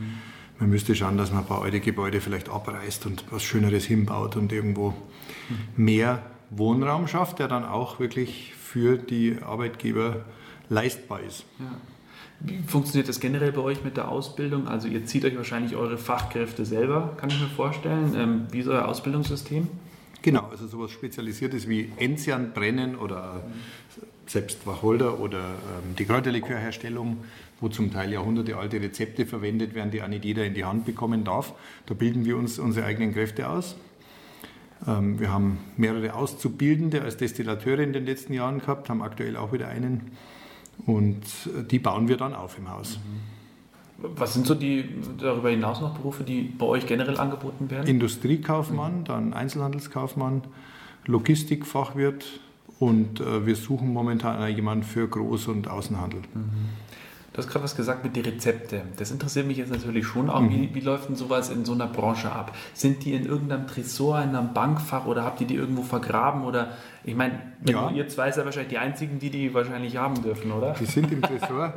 Man 0.61 0.70
müsste 0.70 0.94
schauen, 0.94 1.16
dass 1.16 1.32
man 1.32 1.40
ein 1.40 1.46
paar 1.46 1.62
alte 1.62 1.80
Gebäude 1.80 2.20
vielleicht 2.20 2.49
abreißt 2.49 3.06
und 3.06 3.25
was 3.30 3.42
Schöneres 3.42 3.84
hinbaut 3.84 4.37
und 4.37 4.52
irgendwo 4.52 4.90
mhm. 4.90 5.84
mehr 5.84 6.22
Wohnraum 6.50 7.08
schafft, 7.08 7.40
der 7.40 7.49
dann 7.49 7.64
auch 7.64 7.99
wirklich 7.99 8.52
für 8.54 8.96
die 8.96 9.38
Arbeitgeber 9.42 10.25
leistbar 10.68 11.20
ist. 11.20 11.44
Ja. 11.58 11.76
Wie 12.44 12.58
funktioniert 12.66 13.08
das 13.08 13.20
generell 13.20 13.52
bei 13.52 13.61
euch 13.61 13.84
mit 13.84 13.96
der 13.96 14.08
Ausbildung? 14.08 14.66
Also 14.66 14.88
ihr 14.88 15.06
zieht 15.06 15.25
euch 15.25 15.37
wahrscheinlich 15.37 15.76
eure 15.76 15.96
Fachkräfte 15.96 16.64
selber, 16.64 17.16
kann 17.16 17.30
ich 17.30 17.40
mir 17.40 17.46
vorstellen. 17.46 18.14
Ähm, 18.16 18.46
wie 18.50 18.61
ist 18.61 18.68
euer 18.68 18.88
Ausbildungssystem? 18.88 19.68
Genau, 20.22 20.49
also 20.50 20.66
sowas 20.66 20.90
Spezialisiertes 20.90 21.68
wie 21.68 21.90
Enzian 21.96 22.52
brennen 22.52 22.96
oder 22.96 23.42
selbst 24.26 24.66
Wacholder 24.66 25.20
oder 25.20 25.40
ähm, 25.40 25.96
die 25.99 26.04
Kräuterlikörherstellung, 26.04 27.18
wo 27.61 27.68
zum 27.68 27.92
Teil 27.92 28.12
jahrhundertealte 28.12 28.80
Rezepte 28.80 29.26
verwendet 29.26 29.75
werden, 29.75 29.90
die 29.90 30.02
auch 30.02 30.08
nicht 30.08 30.25
jeder 30.25 30.44
in 30.44 30.54
die 30.54 30.64
Hand 30.64 30.84
bekommen 30.84 31.25
darf. 31.25 31.54
Da 31.87 31.94
bilden 31.94 32.25
wir 32.25 32.37
uns 32.37 32.58
unsere 32.58 32.87
eigenen 32.87 33.12
Kräfte 33.12 33.49
aus. 33.49 33.76
Ähm, 34.87 35.20
wir 35.20 35.32
haben 35.32 35.58
mehrere 35.76 36.14
Auszubildende 36.14 37.02
als 37.02 37.16
Destillateure 37.16 37.80
in 37.80 37.92
den 37.92 38.06
letzten 38.06 38.32
Jahren 38.32 38.58
gehabt, 38.58 38.88
haben 38.88 39.02
aktuell 39.02 39.37
auch 39.37 39.52
wieder 39.52 39.68
einen 39.68 40.12
und 40.87 41.23
die 41.71 41.79
bauen 41.79 42.09
wir 42.09 42.17
dann 42.17 42.35
auf 42.35 42.59
im 42.59 42.71
Haus. 42.71 42.99
Was 43.99 44.35
sind 44.35 44.47
so 44.47 44.55
die 44.55 44.85
darüber 45.19 45.50
hinaus 45.50 45.81
noch 45.81 45.95
Berufe, 45.95 46.25
die 46.25 46.43
bei 46.43 46.67
euch 46.67 46.87
generell 46.87 47.19
angeboten 47.19 47.71
werden? 47.71 47.87
Industriekaufmann, 47.87 49.00
mhm. 49.00 49.05
dann 49.05 49.33
Einzelhandelskaufmann, 49.33 50.43
Logistikfachwirt 51.07 52.25
und 52.81 53.21
äh, 53.21 53.47
wir 53.47 53.55
suchen 53.55 53.93
momentan 53.93 54.55
jemanden 54.55 54.85
für 54.85 55.07
Groß- 55.07 55.49
und 55.49 55.69
Außenhandel. 55.69 56.23
Mhm. 57.33 57.35
Du 57.35 57.39
hast 57.39 57.49
gerade 57.49 57.65
was 57.65 57.77
gesagt 57.77 58.05
mit 58.05 58.15
den 58.15 58.25
Rezepte. 58.25 58.83
Das 58.97 59.11
interessiert 59.11 59.47
mich 59.47 59.57
jetzt 59.57 59.73
natürlich 59.73 60.07
schon 60.07 60.29
auch. 60.29 60.41
Mhm. 60.41 60.51
Wie, 60.51 60.75
wie 60.75 60.81
läuft 60.81 61.09
denn 61.09 61.17
sowas 61.17 61.51
in 61.51 61.65
so 61.65 61.73
einer 61.73 61.87
Branche 61.87 62.31
ab? 62.31 62.55
Sind 62.75 63.05
die 63.05 63.15
in 63.15 63.25
irgendeinem 63.25 63.67
Tresor, 63.67 64.23
in 64.23 64.35
einem 64.35 64.53
Bankfach 64.53 65.07
oder 65.07 65.25
habt 65.25 65.41
ihr 65.41 65.47
die 65.47 65.57
irgendwo 65.57 65.83
vergraben? 65.83 66.45
Oder 66.45 66.73
ich 67.05 67.17
meine, 67.17 67.41
ja. 67.65 67.91
ihr 67.91 68.07
zwei 68.09 68.31
seid 68.31 68.45
wahrscheinlich 68.45 68.71
die 68.71 68.79
einzigen, 68.79 69.19
die 69.19 69.31
die 69.31 69.53
wahrscheinlich 69.55 69.97
haben 69.97 70.23
dürfen, 70.23 70.53
oder? 70.53 70.75
Die 70.79 70.85
sind 70.85 71.11
im 71.11 71.23
Tresor, 71.23 71.73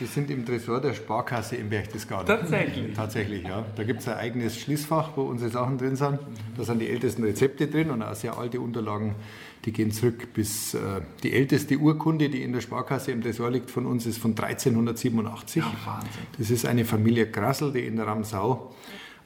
die 0.00 0.06
sind 0.06 0.30
im 0.30 0.44
Tresor 0.44 0.80
der 0.80 0.94
Sparkasse 0.94 1.56
im 1.56 1.68
Berchtesgaden. 1.68 2.26
Tatsächlich? 2.26 2.94
Tatsächlich, 2.94 3.44
ja. 3.44 3.64
Da 3.76 3.84
gibt 3.84 4.00
es 4.00 4.08
ein 4.08 4.16
eigenes 4.16 4.58
Schließfach, 4.58 5.10
wo 5.16 5.22
unsere 5.22 5.50
Sachen 5.50 5.78
drin 5.78 5.96
sind. 5.96 6.18
Da 6.56 6.64
sind 6.64 6.80
die 6.80 6.88
ältesten 6.88 7.22
Rezepte 7.22 7.68
drin 7.68 7.90
und 7.90 8.02
auch 8.02 8.14
sehr 8.14 8.36
alte 8.36 8.60
Unterlagen 8.60 9.14
die 9.64 9.72
gehen 9.72 9.90
zurück 9.90 10.32
bis 10.34 10.74
äh, 10.74 11.00
die 11.22 11.32
älteste 11.32 11.76
Urkunde, 11.78 12.28
die 12.28 12.42
in 12.42 12.52
der 12.52 12.60
Sparkasse 12.60 13.12
im 13.12 13.22
Tresor 13.22 13.50
liegt 13.50 13.70
von 13.70 13.86
uns, 13.86 14.06
ist 14.06 14.18
von 14.18 14.32
1387. 14.32 15.62
Ja, 15.62 15.72
Wahnsinn. 15.84 16.10
Das 16.38 16.50
ist 16.50 16.66
eine 16.66 16.84
Familie 16.84 17.30
Grassel, 17.30 17.72
die 17.72 17.86
in 17.86 17.96
der 17.96 18.06
Ramsau 18.06 18.74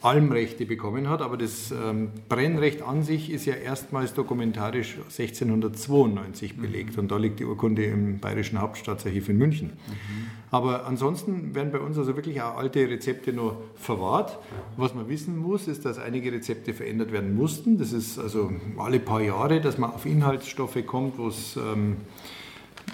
Almrechte 0.00 0.64
bekommen 0.64 1.08
hat, 1.08 1.22
aber 1.22 1.36
das 1.36 1.72
ähm, 1.72 2.10
Brennrecht 2.28 2.82
an 2.82 3.02
sich 3.02 3.32
ist 3.32 3.46
ja 3.46 3.54
erstmals 3.54 4.14
dokumentarisch 4.14 4.96
1692 4.96 6.56
belegt 6.56 6.92
mhm. 6.92 7.00
und 7.00 7.10
da 7.10 7.16
liegt 7.16 7.40
die 7.40 7.44
Urkunde 7.44 7.84
im 7.84 8.20
Bayerischen 8.20 8.60
Hauptstaatsarchiv 8.60 9.28
in 9.28 9.38
München. 9.38 9.70
Mhm. 9.70 10.26
Aber 10.52 10.86
ansonsten 10.86 11.54
werden 11.56 11.72
bei 11.72 11.80
uns 11.80 11.98
also 11.98 12.14
wirklich 12.14 12.40
auch 12.42 12.56
alte 12.56 12.88
Rezepte 12.88 13.32
noch 13.32 13.56
verwahrt. 13.74 14.38
Was 14.76 14.94
man 14.94 15.08
wissen 15.08 15.36
muss, 15.36 15.66
ist, 15.66 15.84
dass 15.84 15.98
einige 15.98 16.32
Rezepte 16.32 16.74
verändert 16.74 17.10
werden 17.10 17.34
mussten. 17.34 17.76
Das 17.76 17.92
ist 17.92 18.20
also 18.20 18.52
alle 18.78 19.00
paar 19.00 19.20
Jahre, 19.20 19.60
dass 19.60 19.78
man 19.78 19.90
auf 19.90 20.06
Inhaltsstoffe 20.06 20.78
kommt, 20.86 21.18
wo 21.18 21.26
es 21.26 21.56
ähm, 21.56 21.96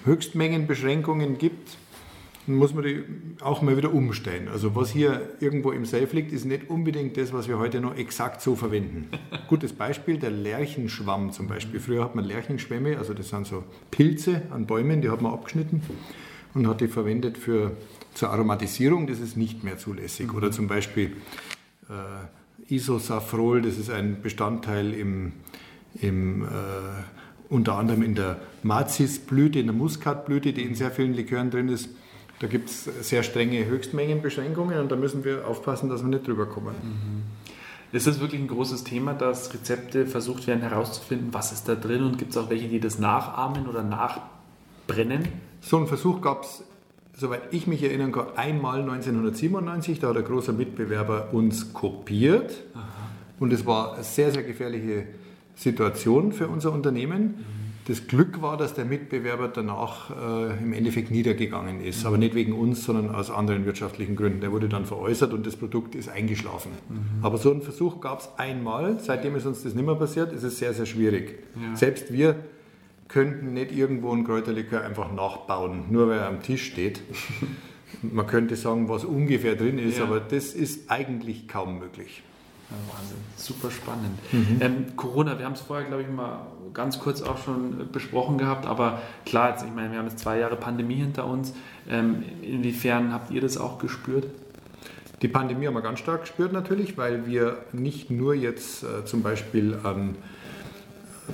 Höchstmengenbeschränkungen 0.06 1.36
gibt 1.36 1.76
muss 2.46 2.74
man 2.74 2.84
die 2.84 3.02
auch 3.40 3.62
mal 3.62 3.76
wieder 3.76 3.92
umstellen. 3.92 4.48
Also 4.48 4.74
was 4.74 4.90
hier 4.90 5.32
irgendwo 5.40 5.72
im 5.72 5.84
Safe 5.84 6.08
liegt, 6.12 6.32
ist 6.32 6.44
nicht 6.44 6.68
unbedingt 6.68 7.16
das, 7.16 7.32
was 7.32 7.48
wir 7.48 7.58
heute 7.58 7.80
noch 7.80 7.96
exakt 7.96 8.42
so 8.42 8.54
verwenden. 8.54 9.08
Gutes 9.48 9.72
Beispiel, 9.72 10.18
der 10.18 10.30
Lerchenschwamm 10.30 11.32
zum 11.32 11.48
Beispiel. 11.48 11.80
Früher 11.80 12.04
hat 12.04 12.14
man 12.14 12.24
Lerchenschwämme, 12.24 12.98
also 12.98 13.14
das 13.14 13.30
sind 13.30 13.46
so 13.46 13.64
Pilze 13.90 14.42
an 14.50 14.66
Bäumen, 14.66 15.00
die 15.00 15.08
hat 15.08 15.22
man 15.22 15.32
abgeschnitten 15.32 15.82
und 16.52 16.66
hat 16.66 16.80
die 16.80 16.88
verwendet 16.88 17.38
für, 17.38 17.72
zur 18.12 18.30
Aromatisierung, 18.30 19.06
das 19.06 19.20
ist 19.20 19.36
nicht 19.36 19.64
mehr 19.64 19.78
zulässig. 19.78 20.32
Oder 20.34 20.50
zum 20.50 20.68
Beispiel 20.68 21.16
äh, 21.88 22.74
Isosafrol, 22.74 23.62
das 23.62 23.78
ist 23.78 23.90
ein 23.90 24.20
Bestandteil 24.20 24.92
im, 24.92 25.32
im 26.00 26.42
äh, 26.42 26.46
unter 27.48 27.76
anderem 27.76 28.02
in 28.02 28.14
der 28.14 28.40
Mazisblüte, 28.62 29.58
in 29.58 29.66
der 29.66 29.74
Muskatblüte, 29.74 30.52
die 30.52 30.62
in 30.62 30.74
sehr 30.74 30.90
vielen 30.90 31.14
Likören 31.14 31.50
drin 31.50 31.68
ist 31.68 31.88
da 32.40 32.46
gibt 32.46 32.68
es 32.68 32.84
sehr 32.84 33.22
strenge 33.22 33.64
Höchstmengenbeschränkungen 33.64 34.78
und 34.78 34.90
da 34.90 34.96
müssen 34.96 35.24
wir 35.24 35.46
aufpassen, 35.46 35.88
dass 35.88 36.02
wir 36.02 36.08
nicht 36.08 36.26
drüber 36.26 36.46
kommen. 36.46 36.74
Mhm. 36.82 37.22
Ist 37.96 38.08
das 38.08 38.18
wirklich 38.18 38.40
ein 38.40 38.48
großes 38.48 38.82
Thema, 38.82 39.14
dass 39.14 39.54
Rezepte 39.54 40.06
versucht 40.06 40.48
werden 40.48 40.62
herauszufinden, 40.62 41.28
was 41.32 41.52
ist 41.52 41.68
da 41.68 41.76
drin 41.76 42.02
und 42.02 42.18
gibt 42.18 42.32
es 42.32 42.36
auch 42.36 42.50
welche, 42.50 42.66
die 42.66 42.80
das 42.80 42.98
nachahmen 42.98 43.68
oder 43.68 43.84
nachbrennen? 43.84 45.28
So 45.60 45.76
einen 45.76 45.86
Versuch 45.86 46.20
gab 46.20 46.42
es, 46.42 46.64
soweit 47.16 47.42
ich 47.52 47.68
mich 47.68 47.84
erinnern 47.84 48.10
kann, 48.10 48.26
einmal 48.34 48.80
1997. 48.80 50.00
Da 50.00 50.08
hat 50.08 50.16
ein 50.16 50.24
großer 50.24 50.52
Mitbewerber 50.52 51.28
uns 51.30 51.72
kopiert 51.72 52.64
Aha. 52.74 52.82
und 53.38 53.52
es 53.52 53.64
war 53.64 53.94
eine 53.94 54.02
sehr, 54.02 54.32
sehr 54.32 54.42
gefährliche 54.42 55.06
Situation 55.54 56.32
für 56.32 56.48
unser 56.48 56.72
Unternehmen. 56.72 57.22
Mhm 57.22 57.63
das 57.86 58.06
Glück 58.06 58.40
war, 58.40 58.56
dass 58.56 58.74
der 58.74 58.86
Mitbewerber 58.86 59.48
danach 59.48 60.10
äh, 60.10 60.62
im 60.62 60.72
Endeffekt 60.72 61.10
niedergegangen 61.10 61.82
ist. 61.82 62.00
Mhm. 62.00 62.06
Aber 62.06 62.18
nicht 62.18 62.34
wegen 62.34 62.52
uns, 62.52 62.84
sondern 62.84 63.14
aus 63.14 63.30
anderen 63.30 63.66
wirtschaftlichen 63.66 64.16
Gründen. 64.16 64.40
Der 64.40 64.52
wurde 64.52 64.68
dann 64.68 64.86
veräußert 64.86 65.32
und 65.32 65.46
das 65.46 65.56
Produkt 65.56 65.94
ist 65.94 66.08
eingeschlafen. 66.08 66.72
Mhm. 66.88 67.24
Aber 67.24 67.36
so 67.36 67.50
einen 67.50 67.62
Versuch 67.62 68.00
gab 68.00 68.20
es 68.20 68.30
einmal. 68.38 68.98
Seitdem 69.00 69.36
ist 69.36 69.44
uns 69.44 69.62
das 69.62 69.74
nicht 69.74 69.84
mehr 69.84 69.96
passiert, 69.96 70.32
ist 70.32 70.44
es 70.44 70.58
sehr, 70.58 70.72
sehr 70.72 70.86
schwierig. 70.86 71.40
Ja. 71.56 71.76
Selbst 71.76 72.12
wir 72.12 72.36
könnten 73.08 73.52
nicht 73.52 73.70
irgendwo 73.70 74.12
ein 74.12 74.24
Kräuterlikör 74.24 74.82
einfach 74.82 75.12
nachbauen, 75.12 75.84
nur 75.90 76.08
weil 76.08 76.20
er 76.20 76.28
am 76.28 76.42
Tisch 76.42 76.64
steht. 76.64 77.02
Man 78.02 78.26
könnte 78.26 78.56
sagen, 78.56 78.88
was 78.88 79.04
ungefähr 79.04 79.56
drin 79.56 79.78
ist, 79.78 79.98
ja. 79.98 80.04
aber 80.04 80.20
das 80.20 80.54
ist 80.54 80.90
eigentlich 80.90 81.48
kaum 81.48 81.78
möglich. 81.78 82.22
Wahnsinn, 82.88 83.16
super 83.36 83.70
spannend. 83.70 84.18
Mhm. 84.32 84.58
Ähm, 84.60 84.96
Corona, 84.96 85.38
wir 85.38 85.46
haben 85.46 85.54
es 85.54 85.60
vorher, 85.60 85.86
glaube 85.86 86.02
ich, 86.02 86.08
mal 86.08 86.40
ganz 86.72 86.98
kurz 86.98 87.22
auch 87.22 87.38
schon 87.38 87.88
besprochen 87.92 88.38
gehabt, 88.38 88.66
aber 88.66 89.00
klar, 89.24 89.50
jetzt, 89.50 89.64
ich 89.64 89.72
meine, 89.72 89.92
wir 89.92 89.98
haben 89.98 90.08
jetzt 90.08 90.18
zwei 90.18 90.38
Jahre 90.38 90.56
Pandemie 90.56 90.96
hinter 90.96 91.26
uns. 91.26 91.54
Ähm, 91.88 92.24
inwiefern 92.42 93.12
habt 93.12 93.30
ihr 93.30 93.40
das 93.40 93.56
auch 93.56 93.78
gespürt? 93.78 94.26
Die 95.22 95.28
Pandemie 95.28 95.66
haben 95.66 95.74
wir 95.74 95.82
ganz 95.82 96.00
stark 96.00 96.22
gespürt 96.22 96.52
natürlich, 96.52 96.98
weil 96.98 97.26
wir 97.26 97.58
nicht 97.72 98.10
nur 98.10 98.34
jetzt 98.34 98.82
äh, 98.82 99.04
zum 99.04 99.22
Beispiel 99.22 99.78
an 99.82 100.16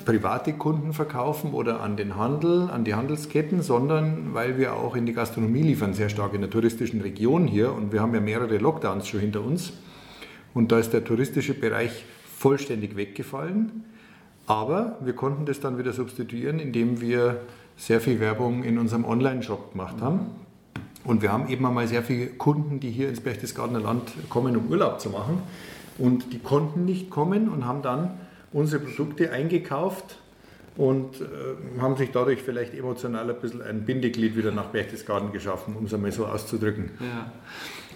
private 0.05 0.53
Kunden 0.53 0.93
verkaufen 0.93 1.53
oder 1.53 1.81
an 1.81 1.97
den 1.97 2.17
Handel, 2.17 2.71
an 2.71 2.85
die 2.85 2.95
Handelsketten, 2.95 3.63
sondern 3.63 4.35
weil 4.35 4.59
wir 4.59 4.75
auch 4.75 4.95
in 4.95 5.07
die 5.07 5.13
Gastronomie 5.13 5.63
liefern, 5.63 5.95
sehr 5.95 6.09
stark 6.09 6.35
in 6.35 6.41
der 6.41 6.51
touristischen 6.51 7.01
Region 7.01 7.47
hier 7.47 7.73
und 7.73 7.93
wir 7.93 8.01
haben 8.01 8.15
ja 8.15 8.21
mehrere 8.21 8.59
Lockdowns 8.59 9.09
schon 9.09 9.21
hinter 9.21 9.43
uns. 9.43 9.73
Und 10.55 10.73
da 10.73 10.79
ist 10.79 10.93
der 10.93 11.05
touristische 11.05 11.55
Bereich 11.55 12.05
vollständig 12.37 12.97
weggefallen. 12.97 13.85
Aber 14.47 14.99
wir 15.01 15.13
konnten 15.13 15.47
das 15.47 15.61
dann 15.61 15.79
wieder 15.79 15.93
substituieren, 15.93 16.59
indem 16.59 17.01
wir 17.01 17.41
sehr 17.77 18.01
viel 18.01 18.21
Werbung 18.21 18.65
in 18.65 18.79
unserem 18.79 19.05
Online-Shop 19.05 19.73
gemacht 19.73 20.01
haben. 20.01 20.27
Und 21.05 21.23
wir 21.23 21.33
haben 21.33 21.49
eben 21.49 21.65
einmal 21.65 21.89
sehr 21.89 22.03
viele 22.03 22.27
Kunden, 22.27 22.81
die 22.81 22.91
hier 22.91 23.09
ins 23.09 23.21
Berchtesgadener 23.21 23.81
Land 23.81 24.13
kommen, 24.29 24.57
um 24.57 24.69
Urlaub 24.69 25.01
zu 25.01 25.11
machen. 25.11 25.43
Und 25.99 26.33
die 26.33 26.39
konnten 26.39 26.85
nicht 26.85 27.11
kommen 27.11 27.49
und 27.49 27.65
haben 27.65 27.83
dann 27.83 28.19
unsere 28.53 28.83
Produkte 28.83 29.33
eingekauft 29.33 30.20
und 30.81 31.21
äh, 31.21 31.27
haben 31.79 31.95
sich 31.97 32.11
dadurch 32.11 32.41
vielleicht 32.41 32.73
emotional 32.73 33.29
ein 33.29 33.39
bisschen 33.39 33.61
ein 33.61 33.85
Bindeglied 33.85 34.35
wieder 34.35 34.51
nach 34.51 34.69
Berchtesgaden 34.69 35.31
geschaffen, 35.31 35.77
um 35.77 35.85
es 35.85 35.93
einmal 35.93 36.11
so 36.11 36.25
auszudrücken. 36.25 36.93
Ja. 37.01 37.31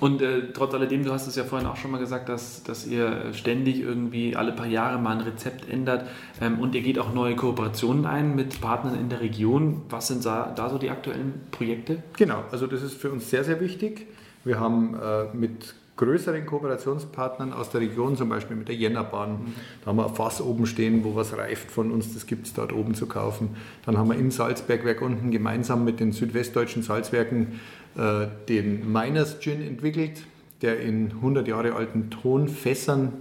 Und 0.01 0.21
äh, 0.21 0.53
trotz 0.53 0.75
alledem, 0.75 1.03
du 1.03 1.11
hast 1.11 1.27
es 1.27 1.35
ja 1.35 1.45
vorhin 1.45 1.67
auch 1.67 1.77
schon 1.77 1.93
mal 1.93 1.99
gesagt, 1.99 2.29
dass, 2.29 2.63
dass 2.63 2.87
ihr 2.87 3.33
ständig 3.33 3.81
irgendwie 3.81 4.37
alle 4.37 4.53
paar 4.53 4.67
Jahre 4.67 5.01
mal 5.01 5.17
ein 5.17 5.23
Rezept 5.23 5.67
ändert 5.71 6.11
ähm, 6.43 6.59
und 6.59 6.75
ihr 6.75 6.83
geht 6.83 6.99
auch 6.99 7.15
neue 7.15 7.37
Kooperationen 7.37 8.05
ein 8.05 8.37
mit 8.37 8.61
Partnern 8.61 9.01
in 9.01 9.09
der 9.09 9.23
Region. 9.23 9.81
Was 9.89 10.09
sind 10.09 10.27
da, 10.27 10.53
da 10.55 10.69
so 10.69 10.77
die 10.77 10.91
aktuellen 10.91 11.41
Projekte? 11.53 12.03
Genau, 12.19 12.45
also 12.51 12.67
das 12.67 12.83
ist 12.83 13.01
für 13.01 13.11
uns 13.11 13.31
sehr, 13.31 13.45
sehr 13.45 13.61
wichtig. 13.61 14.09
Wir 14.45 14.61
haben 14.61 14.95
äh, 14.95 15.35
mit 15.35 15.75
größeren 15.97 16.45
Kooperationspartnern 16.45 17.53
aus 17.53 17.71
der 17.71 17.81
Region, 17.81 18.17
zum 18.17 18.29
Beispiel 18.29 18.57
mit 18.57 18.69
der 18.69 18.75
Jännerbahn. 18.75 19.33
Mhm. 19.33 19.55
Da 19.81 19.87
haben 19.87 19.97
wir 19.97 20.07
ein 20.07 20.15
Fass 20.15 20.41
oben 20.41 20.67
stehen, 20.67 21.05
wo 21.05 21.15
was 21.15 21.37
reift 21.37 21.71
von 21.71 21.93
uns, 21.93 22.15
das 22.15 22.27
gibt 22.27 22.47
es 22.47 22.55
dort 22.55 22.73
oben 22.73 22.95
zu 22.95 23.07
kaufen. 23.07 23.51
Dann 23.87 23.97
haben 23.97 24.09
wir 24.09 24.19
im 24.19 24.31
Salzbergwerk 24.31 25.03
unten 25.03 25.31
gemeinsam 25.31 25.85
mit 25.85 26.01
den 26.01 26.13
südwestdeutschen 26.13 26.83
Salzwerken 26.83 27.61
äh, 27.97 28.27
den 28.49 28.93
Miners 28.93 29.39
Gin 29.41 29.63
entwickelt, 29.63 30.25
der 30.63 30.81
in 30.81 31.13
100 31.13 31.47
Jahre 31.47 31.75
alten 31.75 32.11
Tonfässern 32.11 33.13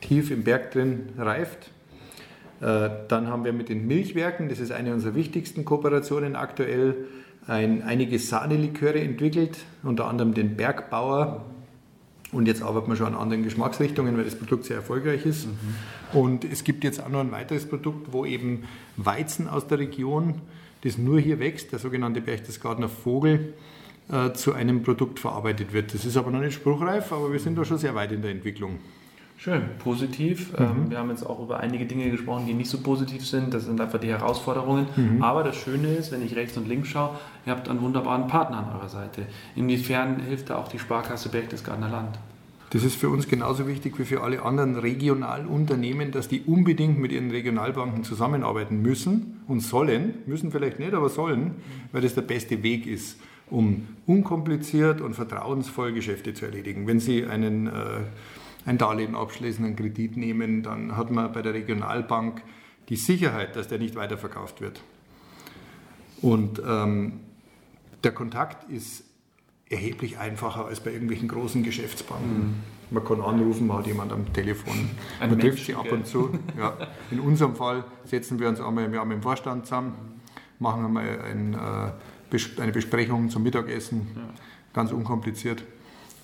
tief 0.00 0.30
im 0.30 0.44
Berg 0.44 0.72
drin 0.72 1.10
reift. 1.18 1.70
Äh, 2.60 2.88
dann 3.08 3.26
haben 3.26 3.44
wir 3.44 3.52
mit 3.52 3.68
den 3.68 3.86
Milchwerken, 3.86 4.48
das 4.48 4.60
ist 4.60 4.72
eine 4.72 4.94
unserer 4.94 5.14
wichtigsten 5.14 5.64
Kooperationen 5.64 6.36
aktuell, 6.36 6.94
ein, 7.46 7.82
einige 7.82 8.18
Sahneliköre 8.18 9.00
entwickelt, 9.00 9.58
unter 9.82 10.06
anderem 10.06 10.32
den 10.32 10.56
Bergbauer. 10.56 11.44
Und 12.32 12.46
jetzt 12.46 12.62
arbeiten 12.62 12.88
wir 12.90 12.96
schon 12.96 13.08
an 13.08 13.14
anderen 13.14 13.44
Geschmacksrichtungen, 13.44 14.16
weil 14.16 14.24
das 14.24 14.34
Produkt 14.34 14.64
sehr 14.64 14.76
erfolgreich 14.76 15.26
ist. 15.26 15.46
Mhm. 15.46 16.18
Und 16.18 16.44
es 16.44 16.64
gibt 16.64 16.82
jetzt 16.82 17.02
auch 17.02 17.10
noch 17.10 17.20
ein 17.20 17.30
weiteres 17.30 17.68
Produkt, 17.68 18.12
wo 18.12 18.24
eben 18.24 18.64
Weizen 18.96 19.48
aus 19.48 19.66
der 19.66 19.78
Region, 19.78 20.40
das 20.82 20.96
nur 20.96 21.20
hier 21.20 21.38
wächst, 21.38 21.72
der 21.72 21.78
sogenannte 21.78 22.22
Berchtesgadener 22.22 22.88
Vogel, 22.88 23.52
äh, 24.10 24.32
zu 24.32 24.54
einem 24.54 24.82
Produkt 24.82 25.20
verarbeitet 25.20 25.72
wird. 25.72 25.94
Das 25.94 26.04
ist 26.06 26.16
aber 26.16 26.30
noch 26.30 26.40
nicht 26.40 26.54
spruchreif, 26.54 27.12
aber 27.12 27.32
wir 27.32 27.38
sind 27.38 27.56
da 27.56 27.64
schon 27.64 27.78
sehr 27.78 27.94
weit 27.94 28.12
in 28.12 28.22
der 28.22 28.30
Entwicklung. 28.30 28.78
Schön, 29.42 29.62
positiv. 29.80 30.52
Mhm. 30.52 30.64
Ähm, 30.64 30.90
wir 30.90 30.98
haben 30.98 31.10
jetzt 31.10 31.26
auch 31.26 31.42
über 31.42 31.58
einige 31.58 31.84
Dinge 31.84 32.08
gesprochen, 32.10 32.46
die 32.46 32.54
nicht 32.54 32.70
so 32.70 32.78
positiv 32.78 33.26
sind. 33.26 33.52
Das 33.52 33.64
sind 33.64 33.80
einfach 33.80 33.98
die 33.98 34.06
Herausforderungen. 34.06 34.86
Mhm. 34.94 35.20
Aber 35.20 35.42
das 35.42 35.56
Schöne 35.56 35.88
ist, 35.94 36.12
wenn 36.12 36.24
ich 36.24 36.36
rechts 36.36 36.56
und 36.56 36.68
links 36.68 36.90
schaue, 36.90 37.18
ihr 37.44 37.52
habt 37.52 37.68
einen 37.68 37.80
wunderbaren 37.80 38.28
Partner 38.28 38.58
an 38.58 38.76
eurer 38.76 38.88
Seite. 38.88 39.22
Inwiefern 39.56 40.20
hilft 40.20 40.50
da 40.50 40.58
auch 40.58 40.68
die 40.68 40.78
Sparkasse 40.78 41.28
Berchtesgadener 41.28 41.88
Land? 41.88 42.20
Das 42.70 42.84
ist 42.84 42.94
für 42.94 43.08
uns 43.08 43.26
genauso 43.26 43.66
wichtig 43.66 43.98
wie 43.98 44.04
für 44.04 44.22
alle 44.22 44.42
anderen 44.42 44.76
Regionalunternehmen, 44.76 46.12
dass 46.12 46.28
die 46.28 46.42
unbedingt 46.42 47.00
mit 47.00 47.10
ihren 47.10 47.32
Regionalbanken 47.32 48.04
zusammenarbeiten 48.04 48.80
müssen 48.80 49.40
und 49.48 49.58
sollen. 49.58 50.14
Müssen 50.26 50.52
vielleicht 50.52 50.78
nicht, 50.78 50.94
aber 50.94 51.08
sollen, 51.08 51.56
weil 51.90 52.02
das 52.02 52.14
der 52.14 52.22
beste 52.22 52.62
Weg 52.62 52.86
ist 52.86 53.18
um 53.52 53.86
unkompliziert 54.06 55.00
und 55.00 55.14
vertrauensvoll 55.14 55.92
Geschäfte 55.92 56.32
zu 56.32 56.46
erledigen. 56.46 56.86
Wenn 56.86 57.00
Sie 57.00 57.26
einen, 57.26 57.66
äh, 57.66 57.70
ein 58.64 58.78
Darlehen 58.78 59.14
abschließen, 59.14 59.64
einen 59.64 59.76
Kredit 59.76 60.16
nehmen, 60.16 60.62
dann 60.62 60.96
hat 60.96 61.10
man 61.10 61.32
bei 61.32 61.42
der 61.42 61.54
Regionalbank 61.54 62.42
die 62.88 62.96
Sicherheit, 62.96 63.56
dass 63.56 63.68
der 63.68 63.78
nicht 63.78 63.94
weiterverkauft 63.94 64.60
wird. 64.60 64.82
Und 66.20 66.62
ähm, 66.64 67.20
der 68.04 68.12
Kontakt 68.12 68.70
ist 68.70 69.04
erheblich 69.68 70.18
einfacher 70.18 70.66
als 70.66 70.80
bei 70.80 70.92
irgendwelchen 70.92 71.28
großen 71.28 71.62
Geschäftsbanken. 71.62 72.38
Mhm. 72.38 72.54
Man 72.90 73.04
kann 73.04 73.22
anrufen, 73.22 73.66
man 73.66 73.78
hat 73.78 73.86
jemand 73.86 74.12
am 74.12 74.30
Telefon. 74.32 74.90
Ein 75.18 75.30
man 75.30 75.40
trifft 75.40 75.64
sie 75.64 75.74
ab 75.74 75.90
und 75.90 76.06
zu. 76.06 76.38
Ja. 76.58 76.76
In 77.10 77.20
unserem 77.20 77.56
Fall 77.56 77.84
setzen 78.04 78.38
wir 78.38 78.48
uns 78.48 78.60
einmal 78.60 78.84
im 78.84 78.92
Jahr 78.92 79.06
mit 79.06 79.16
dem 79.16 79.22
Vorstand 79.22 79.66
zusammen, 79.66 80.20
machen 80.58 80.84
einmal 80.84 81.20
ein, 81.22 81.54
äh, 81.54 82.60
eine 82.60 82.72
Besprechung 82.72 83.30
zum 83.30 83.42
Mittagessen, 83.42 84.08
ja. 84.14 84.22
ganz 84.74 84.92
unkompliziert. 84.92 85.64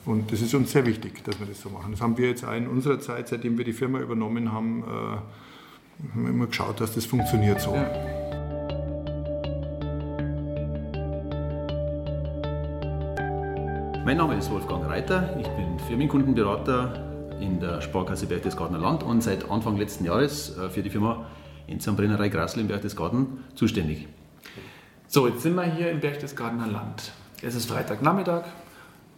Und 0.09 0.33
das 0.33 0.41
ist 0.41 0.55
uns 0.55 0.73
sehr 0.73 0.87
wichtig, 0.87 1.23
dass 1.25 1.39
wir 1.39 1.47
das 1.47 1.61
so 1.61 1.69
machen. 1.69 1.93
Das 1.93 2.01
haben 2.01 2.17
wir 2.17 2.29
jetzt 2.29 2.43
auch 2.43 2.55
in 2.55 2.67
unserer 2.67 2.99
Zeit, 2.99 3.29
seitdem 3.29 3.59
wir 3.59 3.65
die 3.67 3.75
Firma 3.75 4.01
übernommen 4.01 4.51
haben, 4.51 4.83
äh, 4.83 4.87
haben 6.15 6.27
immer 6.27 6.47
geschaut, 6.47 6.81
dass 6.81 6.95
das 6.95 7.05
funktioniert 7.05 7.61
so. 7.61 7.75
Ja. 7.75 7.91
Mein 14.03 14.17
Name 14.17 14.39
ist 14.39 14.51
Wolfgang 14.51 14.87
Reiter, 14.87 15.37
ich 15.39 15.49
bin 15.49 15.79
Firmenkundenberater 15.87 17.37
in 17.39 17.61
der 17.61 17.83
Sparkasse 17.83 18.27
Berchtesgadener 18.27 18.79
Land 18.79 19.03
und 19.03 19.23
seit 19.23 19.51
Anfang 19.51 19.77
letzten 19.77 20.07
Jahres 20.07 20.57
äh, 20.57 20.71
für 20.71 20.83
die 20.83 20.89
Firma 20.89 21.27
Enzian 21.67 21.97
Grassl 22.31 22.61
in 22.61 22.69
Berchtesgaden 22.69 23.45
zuständig. 23.55 24.09
So, 25.07 25.29
jetzt 25.29 25.43
sind 25.43 25.55
wir 25.55 25.65
hier 25.65 25.91
im 25.91 26.01
Berchtesgadener 26.01 26.67
Land. 26.67 27.13
Es 27.43 27.55
ist 27.55 27.67
Freitagnachmittag. 27.67 28.45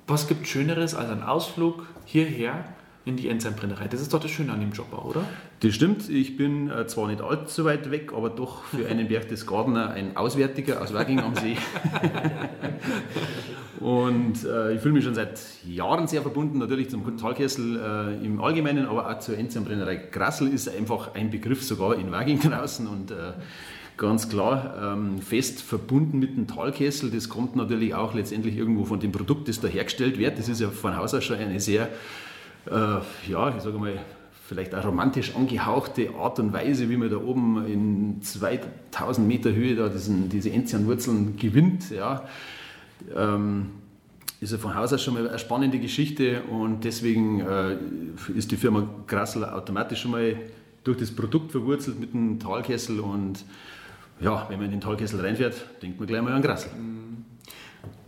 Was 0.07 0.28
gibt 0.28 0.47
Schöneres 0.47 0.95
als 0.95 1.11
ein 1.11 1.23
Ausflug 1.23 1.87
hierher 2.04 2.64
in 3.04 3.16
die 3.16 3.28
Enzianbrennerei. 3.28 3.88
Das 3.88 4.00
ist 4.00 4.12
doch 4.12 4.21
das 4.21 4.30
Schöne 4.30 4.52
an 4.52 4.61
dem 4.61 4.73
Job, 4.73 4.92
oder? 4.92 5.25
Das 5.61 5.75
stimmt. 5.75 6.09
Ich 6.09 6.37
bin 6.37 6.71
äh, 6.71 6.87
zwar 6.87 7.09
nicht 7.09 7.23
allzu 7.23 7.64
weit 7.64 7.90
weg, 7.90 8.12
aber 8.14 8.28
doch 8.28 8.64
für 8.64 8.87
einen 8.87 9.09
Berchtesgadener 9.09 9.90
ein 9.90 10.16
Auswärtiger 10.16 10.83
aus 10.83 10.92
Werking 10.92 11.21
am 11.21 11.35
See. 11.35 11.57
und 13.80 14.45
äh, 14.45 14.75
ich 14.75 14.80
fühle 14.80 14.95
mich 14.95 15.04
schon 15.04 15.14
seit 15.14 15.40
Jahren 15.66 16.09
sehr 16.09 16.21
verbunden, 16.21 16.59
natürlich 16.59 16.90
zum 16.90 17.16
Talkessel 17.16 17.80
äh, 18.21 18.25
im 18.25 18.40
Allgemeinen, 18.40 18.87
aber 18.87 19.11
auch 19.11 19.19
zur 19.19 19.38
Enzianbrennerei 19.38 19.97
Grassel 19.97 20.52
ist 20.52 20.69
einfach 20.69 21.14
ein 21.14 21.30
Begriff 21.30 21.62
sogar 21.64 21.97
in 21.97 22.12
Werking 22.12 22.40
draußen 22.40 22.87
und 22.87 23.11
äh, 23.11 23.33
ganz 24.00 24.28
klar 24.28 24.95
ähm, 24.97 25.21
fest 25.21 25.62
verbunden 25.62 26.19
mit 26.19 26.37
dem 26.37 26.49
Talkessel. 26.49 27.12
Das 27.12 27.28
kommt 27.28 27.54
natürlich 27.54 27.95
auch 27.95 28.14
letztendlich 28.14 28.57
irgendwo 28.57 28.85
von 28.85 28.99
dem 28.99 29.12
Produkt, 29.12 29.47
das 29.47 29.61
da 29.61 29.69
hergestellt 29.69 30.19
wird. 30.19 30.38
Das 30.38 30.49
ist 30.49 30.61
ja 30.61 30.71
von 30.71 30.97
Haus 30.97 31.14
aus 31.14 31.23
schon 31.23 31.37
eine 31.37 31.61
sehr 31.61 31.88
äh, 32.66 33.30
ja, 33.30 33.57
ich 33.57 33.62
sage 33.62 33.78
mal, 33.78 33.99
vielleicht 34.47 34.75
auch 34.75 34.85
romantisch 34.85 35.37
angehauchte 35.37 36.11
Art 36.19 36.38
und 36.38 36.52
Weise, 36.52 36.90
wie 36.90 36.97
man 36.97 37.11
da 37.11 37.16
oben 37.16 37.64
in 37.66 38.23
2000 38.23 39.26
Meter 39.26 39.52
Höhe 39.52 39.76
da 39.76 39.88
diesen, 39.88 40.28
diese 40.28 40.50
Enzianwurzeln 40.50 41.37
gewinnt. 41.37 41.90
Ja. 41.90 42.25
Ähm, 43.14 43.66
ist 44.40 44.52
ja 44.52 44.59
von 44.59 44.75
Haus 44.75 44.92
aus 44.92 45.02
schon 45.02 45.14
mal 45.14 45.28
eine 45.28 45.38
spannende 45.38 45.78
Geschichte 45.78 46.42
und 46.50 46.85
deswegen 46.85 47.40
äh, 47.40 47.76
ist 48.35 48.50
die 48.50 48.57
Firma 48.57 48.88
Grassler 49.07 49.54
automatisch 49.54 50.00
schon 50.00 50.12
mal 50.12 50.37
durch 50.83 50.97
das 50.97 51.11
Produkt 51.11 51.52
verwurzelt 51.52 52.00
mit 52.00 52.14
dem 52.14 52.40
Talkessel 52.40 53.00
und 53.00 53.45
ja, 54.20 54.46
wenn 54.48 54.58
man 54.58 54.66
in 54.66 54.72
den 54.72 54.80
Talkessel 54.80 55.20
reinfährt, 55.20 55.54
denkt 55.82 55.98
man 55.98 56.06
gleich 56.06 56.22
mal 56.22 56.32
an 56.32 56.42
Grassel. 56.42 56.70
Mhm. 56.76 57.00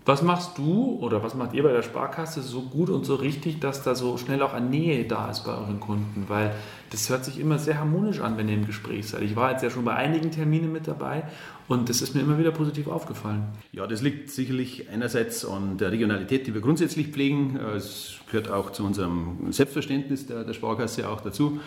Was 0.05 0.21
machst 0.21 0.59
du 0.59 0.99
oder 1.01 1.23
was 1.23 1.37
macht 1.37 1.55
ihr 1.55 1.63
bei 1.63 1.71
der 1.71 1.83
Sparkasse 1.83 2.43
so 2.43 2.63
gut 2.63 2.91
und 2.91 3.05
so 3.05 3.15
richtig, 3.15 3.61
dass 3.61 3.85
da 3.85 3.95
so 3.95 4.19
schnell 4.19 4.43
auch 4.43 4.53
eine 4.53 4.67
Nähe 4.67 5.05
da 5.05 5.31
ist 5.31 5.45
bei 5.45 5.53
euren 5.53 5.79
Kunden? 5.79 6.25
Weil 6.27 6.53
das 6.91 7.09
hört 7.09 7.25
sich 7.25 7.39
immer 7.39 7.61
sehr 7.61 7.79
harmonisch 7.79 8.19
an, 8.19 8.37
wenn 8.37 8.49
ihr 8.49 8.57
im 8.57 8.67
Gespräch 8.67 9.09
seid. 9.09 9.23
Ich 9.23 9.37
war 9.37 9.53
jetzt 9.53 9.63
ja 9.63 9.71
schon 9.71 9.85
bei 9.85 9.95
einigen 9.95 10.33
Terminen 10.33 10.73
mit 10.73 10.89
dabei 10.89 11.23
und 11.69 11.89
das 11.89 12.03
ist 12.03 12.17
mir 12.17 12.23
immer 12.23 12.37
wieder 12.37 12.51
positiv 12.51 12.89
aufgefallen. 12.89 13.45
Ja, 13.71 13.87
das 13.87 14.03
liegt 14.03 14.29
sicherlich 14.31 14.91
einerseits 14.91 15.45
an 15.45 15.79
der 15.79 15.93
Regionalität, 15.93 16.49
die 16.49 16.55
wir 16.55 16.63
grundsätzlich 16.63 17.09
pflegen. 17.09 17.57
Es 17.57 18.17
gehört 18.27 18.51
auch 18.51 18.73
zu 18.73 18.85
unserem 18.85 19.53
Selbstverständnis 19.53 20.27
der, 20.27 20.43
der 20.43 20.53
Sparkasse 20.53 21.09
auch 21.09 21.21
dazu 21.21 21.61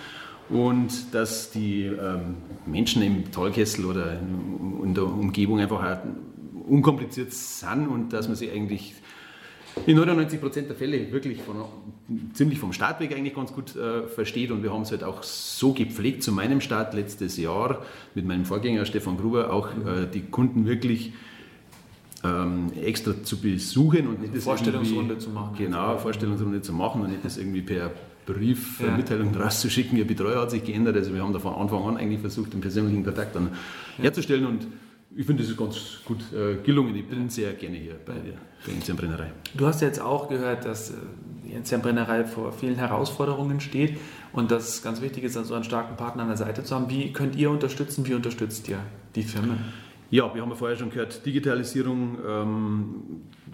und 0.49 1.13
dass 1.13 1.51
die 1.51 1.83
ähm, 1.83 2.37
Menschen 2.65 3.01
im 3.01 3.31
Tollkessel 3.31 3.85
oder 3.85 4.19
in, 4.19 4.93
der 4.93 5.05
Umgebung 5.05 5.59
einfach 5.59 5.99
unkompliziert 6.67 7.33
sind 7.33 7.87
und 7.87 8.13
dass 8.13 8.27
man 8.27 8.35
sie 8.35 8.51
eigentlich 8.51 8.93
in 9.85 9.97
99 9.97 10.39
Prozent 10.39 10.69
der 10.69 10.75
Fälle 10.75 11.11
wirklich 11.11 11.41
von, 11.41 11.57
ziemlich 12.33 12.59
vom 12.59 12.72
Startweg 12.72 13.13
eigentlich 13.15 13.35
ganz 13.35 13.51
gut 13.51 13.75
äh, 13.75 14.03
versteht 14.07 14.51
und 14.51 14.63
wir 14.63 14.72
haben 14.72 14.83
es 14.83 14.91
halt 14.91 15.03
auch 15.03 15.22
so 15.24 15.74
gepflegt 15.74 16.24
zu 16.24 16.31
meinem 16.31 16.61
Start 16.61 16.93
letztes 16.93 17.37
Jahr 17.37 17.83
mit 18.13 18.25
meinem 18.25 18.46
Vorgänger 18.46 18.85
Stefan 18.85 19.17
Gruber 19.17 19.51
auch 19.51 19.70
äh, 19.70 20.07
die 20.11 20.22
Kunden 20.22 20.65
wirklich 20.65 21.13
ähm, 22.24 22.72
extra 22.81 23.22
zu 23.24 23.41
besuchen 23.41 24.07
und 24.07 24.22
nicht 24.22 24.35
das 24.35 24.43
Vorstellungsrunde 24.43 25.17
zu 25.17 25.29
machen. 25.29 25.55
Genau, 25.57 25.98
Vorstellungsrunde 25.98 26.61
zu 26.61 26.72
machen 26.72 27.01
und 27.01 27.09
nicht 27.09 27.25
das 27.25 27.37
irgendwie 27.37 27.61
per 27.61 27.91
Brief, 28.25 28.79
ja. 28.81 28.96
Mitteilung 28.96 29.35
rauszuschicken. 29.35 29.98
Ihr 29.98 30.07
Betreuer 30.07 30.42
hat 30.42 30.51
sich 30.51 30.64
geändert, 30.64 30.96
also 30.96 31.14
wir 31.14 31.22
haben 31.22 31.33
da 31.33 31.40
von 31.40 31.55
Anfang 31.55 31.83
an 31.83 31.98
eigentlich 31.98 32.20
versucht, 32.20 32.53
den 32.53 32.61
persönlichen 32.61 33.03
Kontakt 33.03 33.35
dann 33.35 33.50
ja. 33.98 34.05
herzustellen 34.05 34.46
und 34.46 34.68
ich 35.18 35.25
finde, 35.25 35.44
das 35.44 35.51
ist 35.51 35.57
ganz 35.57 35.77
gut 36.03 36.20
äh, 36.33 36.61
gelungen. 36.61 36.94
Ich 36.96 37.07
bin 37.07 37.29
sehr 37.29 37.53
gerne 37.53 37.77
hier 37.77 37.96
bei 38.05 38.14
der, 38.14 38.33
der 38.68 38.74
Enzianbrennerei. 38.74 39.31
Du 39.53 39.66
hast 39.66 39.81
jetzt 39.81 40.01
auch 40.01 40.27
gehört, 40.27 40.66
dass 40.66 40.90
äh, 40.90 40.94
die 41.46 41.53
Enzianbrennerei 41.53 42.25
vor 42.25 42.51
vielen 42.51 42.75
Herausforderungen 42.75 43.61
steht 43.61 43.98
und 44.33 44.51
dass 44.51 44.68
es 44.68 44.83
ganz 44.83 45.01
wichtig 45.01 45.24
ist, 45.24 45.33
so 45.33 45.53
einen 45.53 45.64
starken 45.64 45.96
Partner 45.96 46.24
an 46.24 46.27
der 46.29 46.38
Seite 46.38 46.64
zu 46.66 46.75
haben. 46.75 46.90
Wie 46.90 47.14
könnt 47.14 47.38
ihr 47.38 47.50
unterstützen? 47.50 48.05
Wie 48.05 48.14
unterstützt 48.14 48.68
ihr 48.68 48.79
die 49.16 49.24
Firmen? 49.24 49.59
Ja, 50.11 50.33
wir 50.35 50.41
haben 50.41 50.50
ja 50.50 50.55
vorher 50.55 50.77
schon 50.77 50.91
gehört, 50.91 51.25
Digitalisierung. 51.25 52.18
Ähm, 52.27 52.96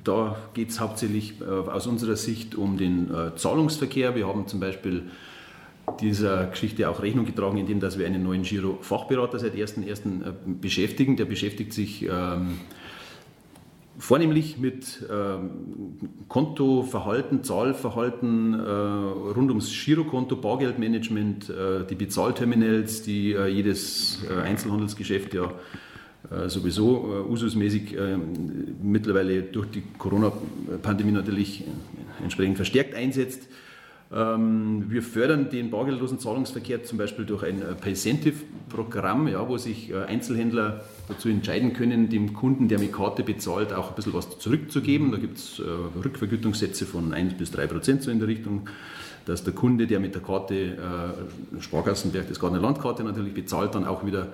da 0.03 0.35
geht 0.53 0.69
es 0.69 0.79
hauptsächlich 0.81 1.39
äh, 1.39 1.45
aus 1.45 1.87
unserer 1.87 2.17
Sicht 2.17 2.55
um 2.55 2.77
den 2.77 3.13
äh, 3.13 3.35
Zahlungsverkehr. 3.35 4.15
Wir 4.15 4.27
haben 4.27 4.47
zum 4.47 4.59
Beispiel 4.59 5.03
dieser 6.01 6.47
Geschichte 6.47 6.89
auch 6.89 7.01
Rechnung 7.01 7.25
getragen, 7.25 7.57
indem 7.57 7.79
dass 7.79 7.97
wir 7.97 8.05
einen 8.05 8.23
neuen 8.23 8.43
Giro-Fachberater 8.43 9.39
seit 9.39 9.55
1.1. 9.55 10.27
Äh, 10.27 10.33
beschäftigen. 10.59 11.15
Der 11.15 11.25
beschäftigt 11.25 11.71
sich 11.71 12.03
ähm, 12.03 12.59
vornehmlich 13.97 14.57
mit 14.57 15.05
ähm, 15.09 15.51
Kontoverhalten, 16.27 17.45
Zahlverhalten 17.45 18.55
äh, 18.55 18.57
rund 18.59 19.49
ums 19.49 19.71
Girokonto, 19.71 20.35
Bargeldmanagement, 20.35 21.49
äh, 21.49 21.85
die 21.89 21.95
Bezahlterminals, 21.95 23.03
die 23.03 23.31
äh, 23.31 23.47
jedes 23.47 24.19
Einzelhandelsgeschäft 24.43 25.33
ja 25.33 25.53
sowieso 26.47 27.25
ususmäßig 27.29 27.95
mittlerweile 28.81 29.41
durch 29.41 29.71
die 29.71 29.83
Corona-Pandemie 29.97 31.11
natürlich 31.11 31.63
entsprechend 32.21 32.57
verstärkt 32.57 32.95
einsetzt. 32.95 33.47
Ähm, 34.13 34.85
wir 34.89 35.03
fördern 35.03 35.49
den 35.49 35.69
bargeldlosen 35.69 36.19
Zahlungsverkehr 36.19 36.83
zum 36.83 36.97
Beispiel 36.97 37.25
durch 37.25 37.43
ein 37.43 37.61
äh, 37.61 37.75
Paycentive-Programm, 37.75 39.29
ja, 39.29 39.47
wo 39.47 39.57
sich 39.57 39.89
äh, 39.89 40.03
Einzelhändler 40.03 40.83
dazu 41.07 41.29
entscheiden 41.29 41.71
können, 41.71 42.09
dem 42.09 42.33
Kunden, 42.33 42.67
der 42.67 42.79
mit 42.79 42.91
Karte 42.91 43.23
bezahlt, 43.23 43.71
auch 43.71 43.89
ein 43.89 43.95
bisschen 43.95 44.13
was 44.13 44.37
zurückzugeben. 44.37 45.11
Da 45.11 45.17
gibt 45.17 45.37
es 45.37 45.59
äh, 45.59 45.63
Rückvergütungssätze 46.03 46.85
von 46.85 47.13
1 47.13 47.35
bis 47.35 47.51
3 47.51 47.67
Prozent 47.67 48.03
so 48.03 48.11
in 48.11 48.19
der 48.19 48.27
Richtung, 48.27 48.67
dass 49.25 49.45
der 49.45 49.53
Kunde, 49.53 49.87
der 49.87 50.01
mit 50.01 50.13
der 50.13 50.21
Karte 50.21 50.55
äh, 50.55 51.61
Sparkassenberg, 51.61 52.27
das 52.27 52.39
Gardener 52.39 52.61
Landkarte 52.61 53.05
natürlich 53.05 53.33
bezahlt, 53.33 53.75
dann 53.75 53.85
auch 53.85 54.05
wieder 54.05 54.33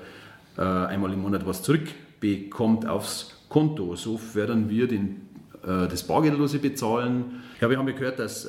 äh, 0.58 0.62
einmal 0.62 1.14
im 1.14 1.22
Monat 1.22 1.46
was 1.46 1.64
zurückbekommt 1.64 2.86
aufs 2.88 3.36
Konto. 3.50 3.96
So 3.96 4.18
fördern 4.18 4.70
wir 4.70 4.88
den, 4.88 5.22
äh, 5.64 5.88
das 5.88 6.04
bargeldlose 6.04 6.60
Bezahlen. 6.60 7.44
Ja, 7.62 7.70
wir 7.70 7.78
haben 7.78 7.88
ja 7.88 7.94
gehört, 7.96 8.20
dass 8.20 8.48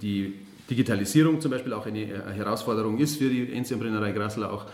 die 0.00 0.34
Digitalisierung 0.70 1.40
zum 1.40 1.50
Beispiel 1.50 1.72
auch 1.72 1.86
eine 1.86 2.06
Herausforderung 2.06 2.98
ist 2.98 3.16
für 3.16 3.28
die 3.28 3.52
Enzianbrennerei 3.52 4.12
Grassler 4.12 4.52
auch. 4.52 4.66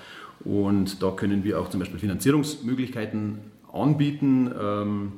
Und 0.45 1.03
da 1.03 1.11
können 1.11 1.45
wir 1.45 1.61
auch 1.61 1.69
zum 1.69 1.81
Beispiel 1.81 1.99
Finanzierungsmöglichkeiten 1.99 3.39
anbieten, 3.73 4.51
ähm, 4.59 5.13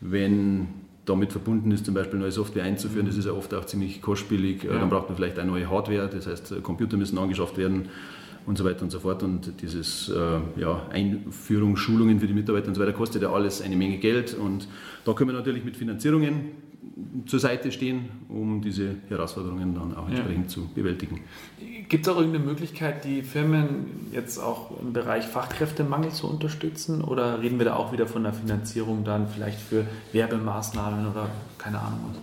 wenn 0.00 0.68
damit 1.06 1.32
verbunden 1.32 1.70
ist, 1.70 1.86
zum 1.86 1.94
Beispiel 1.94 2.18
neue 2.18 2.32
Software 2.32 2.64
einzuführen. 2.64 3.06
Das 3.06 3.16
ist 3.16 3.24
ja 3.24 3.32
oft 3.32 3.54
auch 3.54 3.64
ziemlich 3.64 4.02
kostspielig. 4.02 4.64
Äh, 4.64 4.68
ja. 4.68 4.78
Dann 4.80 4.90
braucht 4.90 5.08
man 5.08 5.16
vielleicht 5.16 5.38
eine 5.38 5.50
neue 5.50 5.70
Hardware, 5.70 6.08
das 6.12 6.26
heißt, 6.26 6.62
Computer 6.62 6.96
müssen 6.96 7.16
angeschafft 7.16 7.56
werden 7.56 7.88
und 8.44 8.58
so 8.58 8.64
weiter 8.64 8.82
und 8.82 8.90
so 8.90 9.00
fort. 9.00 9.22
Und 9.22 9.62
dieses 9.62 10.08
äh, 10.08 10.60
ja, 10.60 10.86
Einführung, 10.90 11.76
Schulungen 11.76 12.20
für 12.20 12.26
die 12.26 12.34
Mitarbeiter 12.34 12.68
und 12.68 12.74
so 12.74 12.80
weiter 12.80 12.92
kostet 12.92 13.22
ja 13.22 13.32
alles 13.32 13.62
eine 13.62 13.76
Menge 13.76 13.98
Geld. 13.98 14.34
Und 14.34 14.68
da 15.04 15.12
können 15.12 15.30
wir 15.30 15.34
natürlich 15.34 15.64
mit 15.64 15.76
Finanzierungen 15.76 16.66
zur 17.26 17.40
Seite 17.40 17.72
stehen, 17.72 18.08
um 18.28 18.62
diese 18.62 18.96
Herausforderungen 19.08 19.74
dann 19.74 19.94
auch 19.94 20.08
entsprechend 20.08 20.46
ja. 20.46 20.48
zu 20.48 20.68
bewältigen. 20.74 21.20
Gibt 21.88 22.06
es 22.06 22.12
auch 22.12 22.16
irgendeine 22.16 22.44
Möglichkeit, 22.44 23.04
die 23.04 23.22
Firmen 23.22 24.08
jetzt 24.12 24.38
auch 24.38 24.70
im 24.80 24.94
Bereich 24.94 25.26
Fachkräftemangel 25.26 26.10
zu 26.10 26.26
unterstützen? 26.26 27.02
Oder 27.02 27.42
reden 27.42 27.58
wir 27.58 27.66
da 27.66 27.76
auch 27.76 27.92
wieder 27.92 28.06
von 28.06 28.22
der 28.22 28.32
Finanzierung 28.32 29.04
dann 29.04 29.28
vielleicht 29.28 29.60
für 29.60 29.86
Werbemaßnahmen 30.12 31.10
oder 31.10 31.28
keine 31.58 31.80
Ahnung 31.80 32.00
was? 32.10 32.20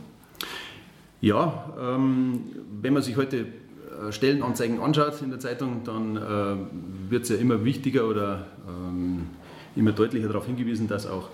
Ja, 1.21 1.71
ähm, 1.79 2.41
wenn 2.81 2.93
man 2.93 3.03
sich 3.03 3.15
heute 3.15 3.37
äh, 3.37 4.11
Stellenanzeigen 4.11 4.79
anschaut 4.79 5.21
in 5.21 5.29
der 5.29 5.39
Zeitung, 5.39 5.83
dann 5.83 6.17
äh, 6.17 7.09
wird 7.11 7.23
es 7.23 7.29
ja 7.29 7.35
immer 7.35 7.63
wichtiger 7.63 8.07
oder 8.07 8.47
ähm, 8.67 9.27
immer 9.75 9.91
deutlicher 9.91 10.27
darauf 10.27 10.47
hingewiesen, 10.47 10.87
dass 10.87 11.05
auch 11.05 11.29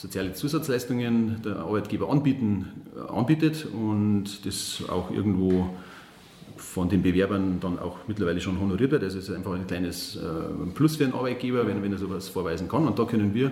soziale 0.00 0.32
Zusatzleistungen 0.32 1.42
der 1.44 1.56
Arbeitgeber 1.56 2.10
anbieten, 2.10 2.68
äh, 2.96 3.12
anbietet 3.12 3.66
und 3.66 4.46
das 4.46 4.82
auch 4.88 5.10
irgendwo 5.10 5.68
von 6.56 6.88
den 6.88 7.02
Bewerbern 7.02 7.58
dann 7.60 7.78
auch 7.78 7.98
mittlerweile 8.06 8.40
schon 8.40 8.58
honoriert 8.60 8.90
wird. 8.90 9.02
Das 9.02 9.14
ist 9.14 9.30
einfach 9.30 9.52
ein 9.52 9.66
kleines 9.66 10.16
äh, 10.16 10.20
Plus 10.74 10.96
für 10.96 11.04
einen 11.04 11.14
Arbeitgeber, 11.14 11.66
wenn, 11.66 11.82
wenn 11.82 11.92
er 11.92 11.98
sowas 11.98 12.28
vorweisen 12.28 12.68
kann. 12.68 12.86
Und 12.86 12.98
da 12.98 13.04
können 13.04 13.34
wir 13.34 13.50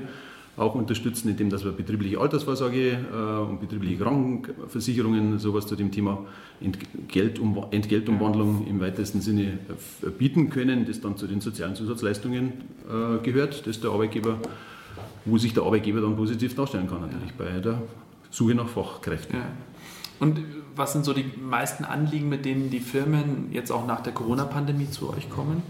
auch 0.56 0.74
unterstützen, 0.74 1.28
indem 1.28 1.50
dass 1.50 1.64
wir 1.64 1.72
betriebliche 1.72 2.18
Altersvorsorge 2.18 2.92
äh, 2.92 3.40
und 3.48 3.60
betriebliche 3.60 3.98
Krankenversicherungen, 3.98 5.38
sowas 5.38 5.66
zu 5.66 5.76
dem 5.76 5.90
Thema 5.90 6.26
Entgeltum 6.60 7.66
Entgeltumwandlung 7.70 8.66
im 8.66 8.80
weitesten 8.80 9.20
Sinne 9.20 9.58
bieten 10.18 10.50
können, 10.50 10.86
das 10.86 11.00
dann 11.00 11.16
zu 11.16 11.26
den 11.26 11.40
sozialen 11.40 11.76
Zusatzleistungen 11.76 12.52
gehört, 13.22 13.64
das 13.68 13.80
der 13.80 13.90
Arbeitgeber, 13.90 14.40
wo 15.24 15.38
sich 15.38 15.54
der 15.54 15.62
Arbeitgeber 15.64 16.00
dann 16.00 16.16
positiv 16.16 16.54
darstellen 16.54 16.88
kann, 16.88 17.00
natürlich 17.00 17.32
bei 17.34 17.60
der 17.60 17.82
Suche 18.30 18.54
nach 18.54 18.68
Fachkräften. 18.68 19.38
Ja. 19.38 19.46
Und 20.20 20.40
was 20.74 20.92
sind 20.92 21.04
so 21.04 21.12
die 21.12 21.24
meisten 21.40 21.84
Anliegen, 21.84 22.28
mit 22.28 22.44
denen 22.44 22.70
die 22.70 22.80
Firmen 22.80 23.48
jetzt 23.52 23.70
auch 23.70 23.86
nach 23.86 24.00
der 24.00 24.12
Corona-Pandemie 24.12 24.90
zu 24.90 25.10
euch 25.10 25.30
kommen? 25.30 25.62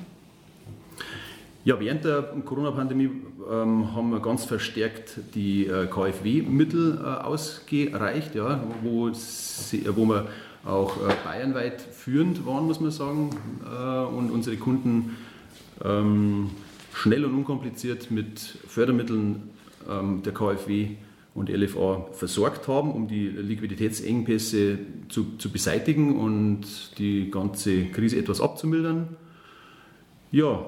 Ja, 1.65 1.79
während 1.81 2.05
der 2.05 2.23
Corona-Pandemie 2.45 3.11
ähm, 3.51 3.95
haben 3.95 4.11
wir 4.11 4.21
ganz 4.21 4.45
verstärkt 4.45 5.19
die 5.35 5.67
äh, 5.67 5.87
KfW-Mittel 5.87 7.01
äh, 7.03 7.07
ausgereicht, 7.25 8.35
ja, 8.35 8.61
wo, 8.83 9.11
sie, 9.13 9.85
wo 9.95 10.07
wir 10.07 10.29
auch 10.65 10.97
äh, 10.97 11.13
bayernweit 11.25 11.81
führend 11.81 12.47
waren, 12.47 12.67
muss 12.67 12.81
man 12.81 12.91
sagen, 12.91 13.31
äh, 13.65 14.05
und 14.05 14.31
unsere 14.31 14.57
Kunden 14.57 15.17
ähm, 15.85 16.51
schnell 16.93 17.25
und 17.25 17.35
unkompliziert 17.35 18.11
mit 18.11 18.41
Fördermitteln 18.41 19.51
ähm, 19.89 20.23
der 20.23 20.33
KfW 20.33 20.97
und 21.35 21.49
LFA 21.49 22.07
versorgt 22.13 22.67
haben, 22.69 22.91
um 22.91 23.07
die 23.07 23.29
Liquiditätsengpässe 23.29 24.79
zu, 25.09 25.37
zu 25.39 25.51
beseitigen 25.51 26.19
und 26.19 26.99
die 26.99 27.31
ganze 27.31 27.87
Krise 27.87 28.19
etwas 28.19 28.41
abzumildern. 28.41 29.17
Ja, 30.33 30.67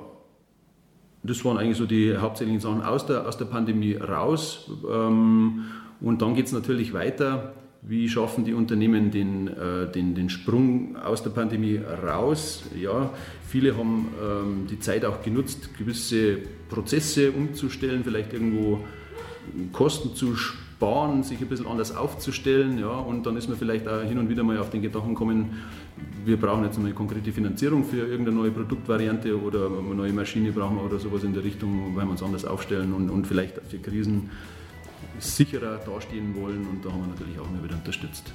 das 1.22 1.44
waren 1.44 1.58
eigentlich 1.58 1.76
so 1.76 1.86
die 1.86 2.16
hauptsächlichen 2.16 2.60
Sachen 2.60 2.82
aus 2.82 3.04
der, 3.04 3.26
aus 3.26 3.36
der 3.36 3.44
Pandemie 3.46 3.94
raus. 3.94 4.70
Ähm, 4.90 5.64
und 6.00 6.22
dann 6.22 6.34
geht 6.34 6.46
es 6.46 6.52
natürlich 6.52 6.92
weiter. 6.92 7.52
Wie 7.82 8.10
schaffen 8.10 8.44
die 8.44 8.52
Unternehmen 8.52 9.10
den, 9.10 9.48
äh, 9.48 9.90
den, 9.90 10.14
den 10.14 10.28
Sprung 10.28 10.96
aus 10.96 11.22
der 11.22 11.30
Pandemie 11.30 11.78
raus? 11.78 12.64
Ja, 12.78 13.10
viele 13.48 13.74
haben 13.76 14.08
ähm, 14.22 14.66
die 14.70 14.78
Zeit 14.78 15.04
auch 15.06 15.22
genutzt, 15.22 15.70
gewisse 15.78 16.38
Prozesse 16.68 17.32
umzustellen, 17.32 18.04
vielleicht 18.04 18.34
irgendwo 18.34 18.80
Kosten 19.72 20.14
zu 20.14 20.36
sparen, 20.36 21.22
sich 21.22 21.40
ein 21.40 21.46
bisschen 21.46 21.66
anders 21.66 21.96
aufzustellen. 21.96 22.78
Ja, 22.78 22.98
und 22.98 23.24
dann 23.24 23.38
ist 23.38 23.48
man 23.48 23.56
vielleicht 23.56 23.88
auch 23.88 24.02
hin 24.02 24.18
und 24.18 24.28
wieder 24.28 24.42
mal 24.42 24.58
auf 24.58 24.68
den 24.68 24.82
Gedanken 24.82 25.14
gekommen, 25.14 25.50
wir 26.24 26.36
brauchen 26.36 26.64
jetzt 26.64 26.78
eine 26.78 26.92
konkrete 26.92 27.32
Finanzierung 27.32 27.84
für 27.84 28.06
irgendeine 28.06 28.36
neue 28.36 28.50
Produktvariante 28.50 29.40
oder 29.40 29.66
eine 29.66 29.94
neue 29.94 30.12
Maschine 30.12 30.52
brauchen 30.52 30.76
wir 30.76 30.84
oder 30.84 30.98
sowas 30.98 31.24
in 31.24 31.32
der 31.32 31.44
Richtung, 31.44 31.96
weil 31.96 32.04
wir 32.04 32.10
uns 32.10 32.22
anders 32.22 32.44
aufstellen 32.44 32.92
und, 32.92 33.08
und 33.08 33.26
vielleicht 33.26 33.58
für 33.68 33.78
Krisen 33.78 34.30
sicherer 35.18 35.78
dastehen 35.78 36.34
wollen. 36.34 36.66
Und 36.66 36.84
da 36.84 36.90
haben 36.90 37.00
wir 37.00 37.08
natürlich 37.08 37.38
auch 37.38 37.48
immer 37.48 37.62
wieder 37.62 37.76
unterstützt. 37.76 38.32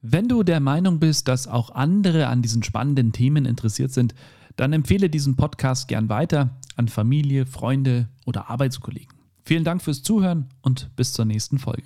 Wenn 0.00 0.28
du 0.28 0.42
der 0.42 0.60
Meinung 0.60 0.98
bist, 0.98 1.28
dass 1.28 1.46
auch 1.46 1.70
andere 1.70 2.26
an 2.26 2.42
diesen 2.42 2.62
spannenden 2.62 3.12
Themen 3.12 3.44
interessiert 3.44 3.92
sind, 3.92 4.14
dann 4.56 4.72
empfehle 4.72 5.08
diesen 5.08 5.36
Podcast 5.36 5.88
gern 5.88 6.08
weiter 6.08 6.58
an 6.76 6.88
Familie, 6.88 7.46
Freunde 7.46 8.08
oder 8.26 8.50
Arbeitskollegen. 8.50 9.16
Vielen 9.44 9.64
Dank 9.64 9.82
fürs 9.82 10.02
Zuhören 10.02 10.48
und 10.60 10.94
bis 10.96 11.12
zur 11.12 11.24
nächsten 11.24 11.58
Folge. 11.58 11.84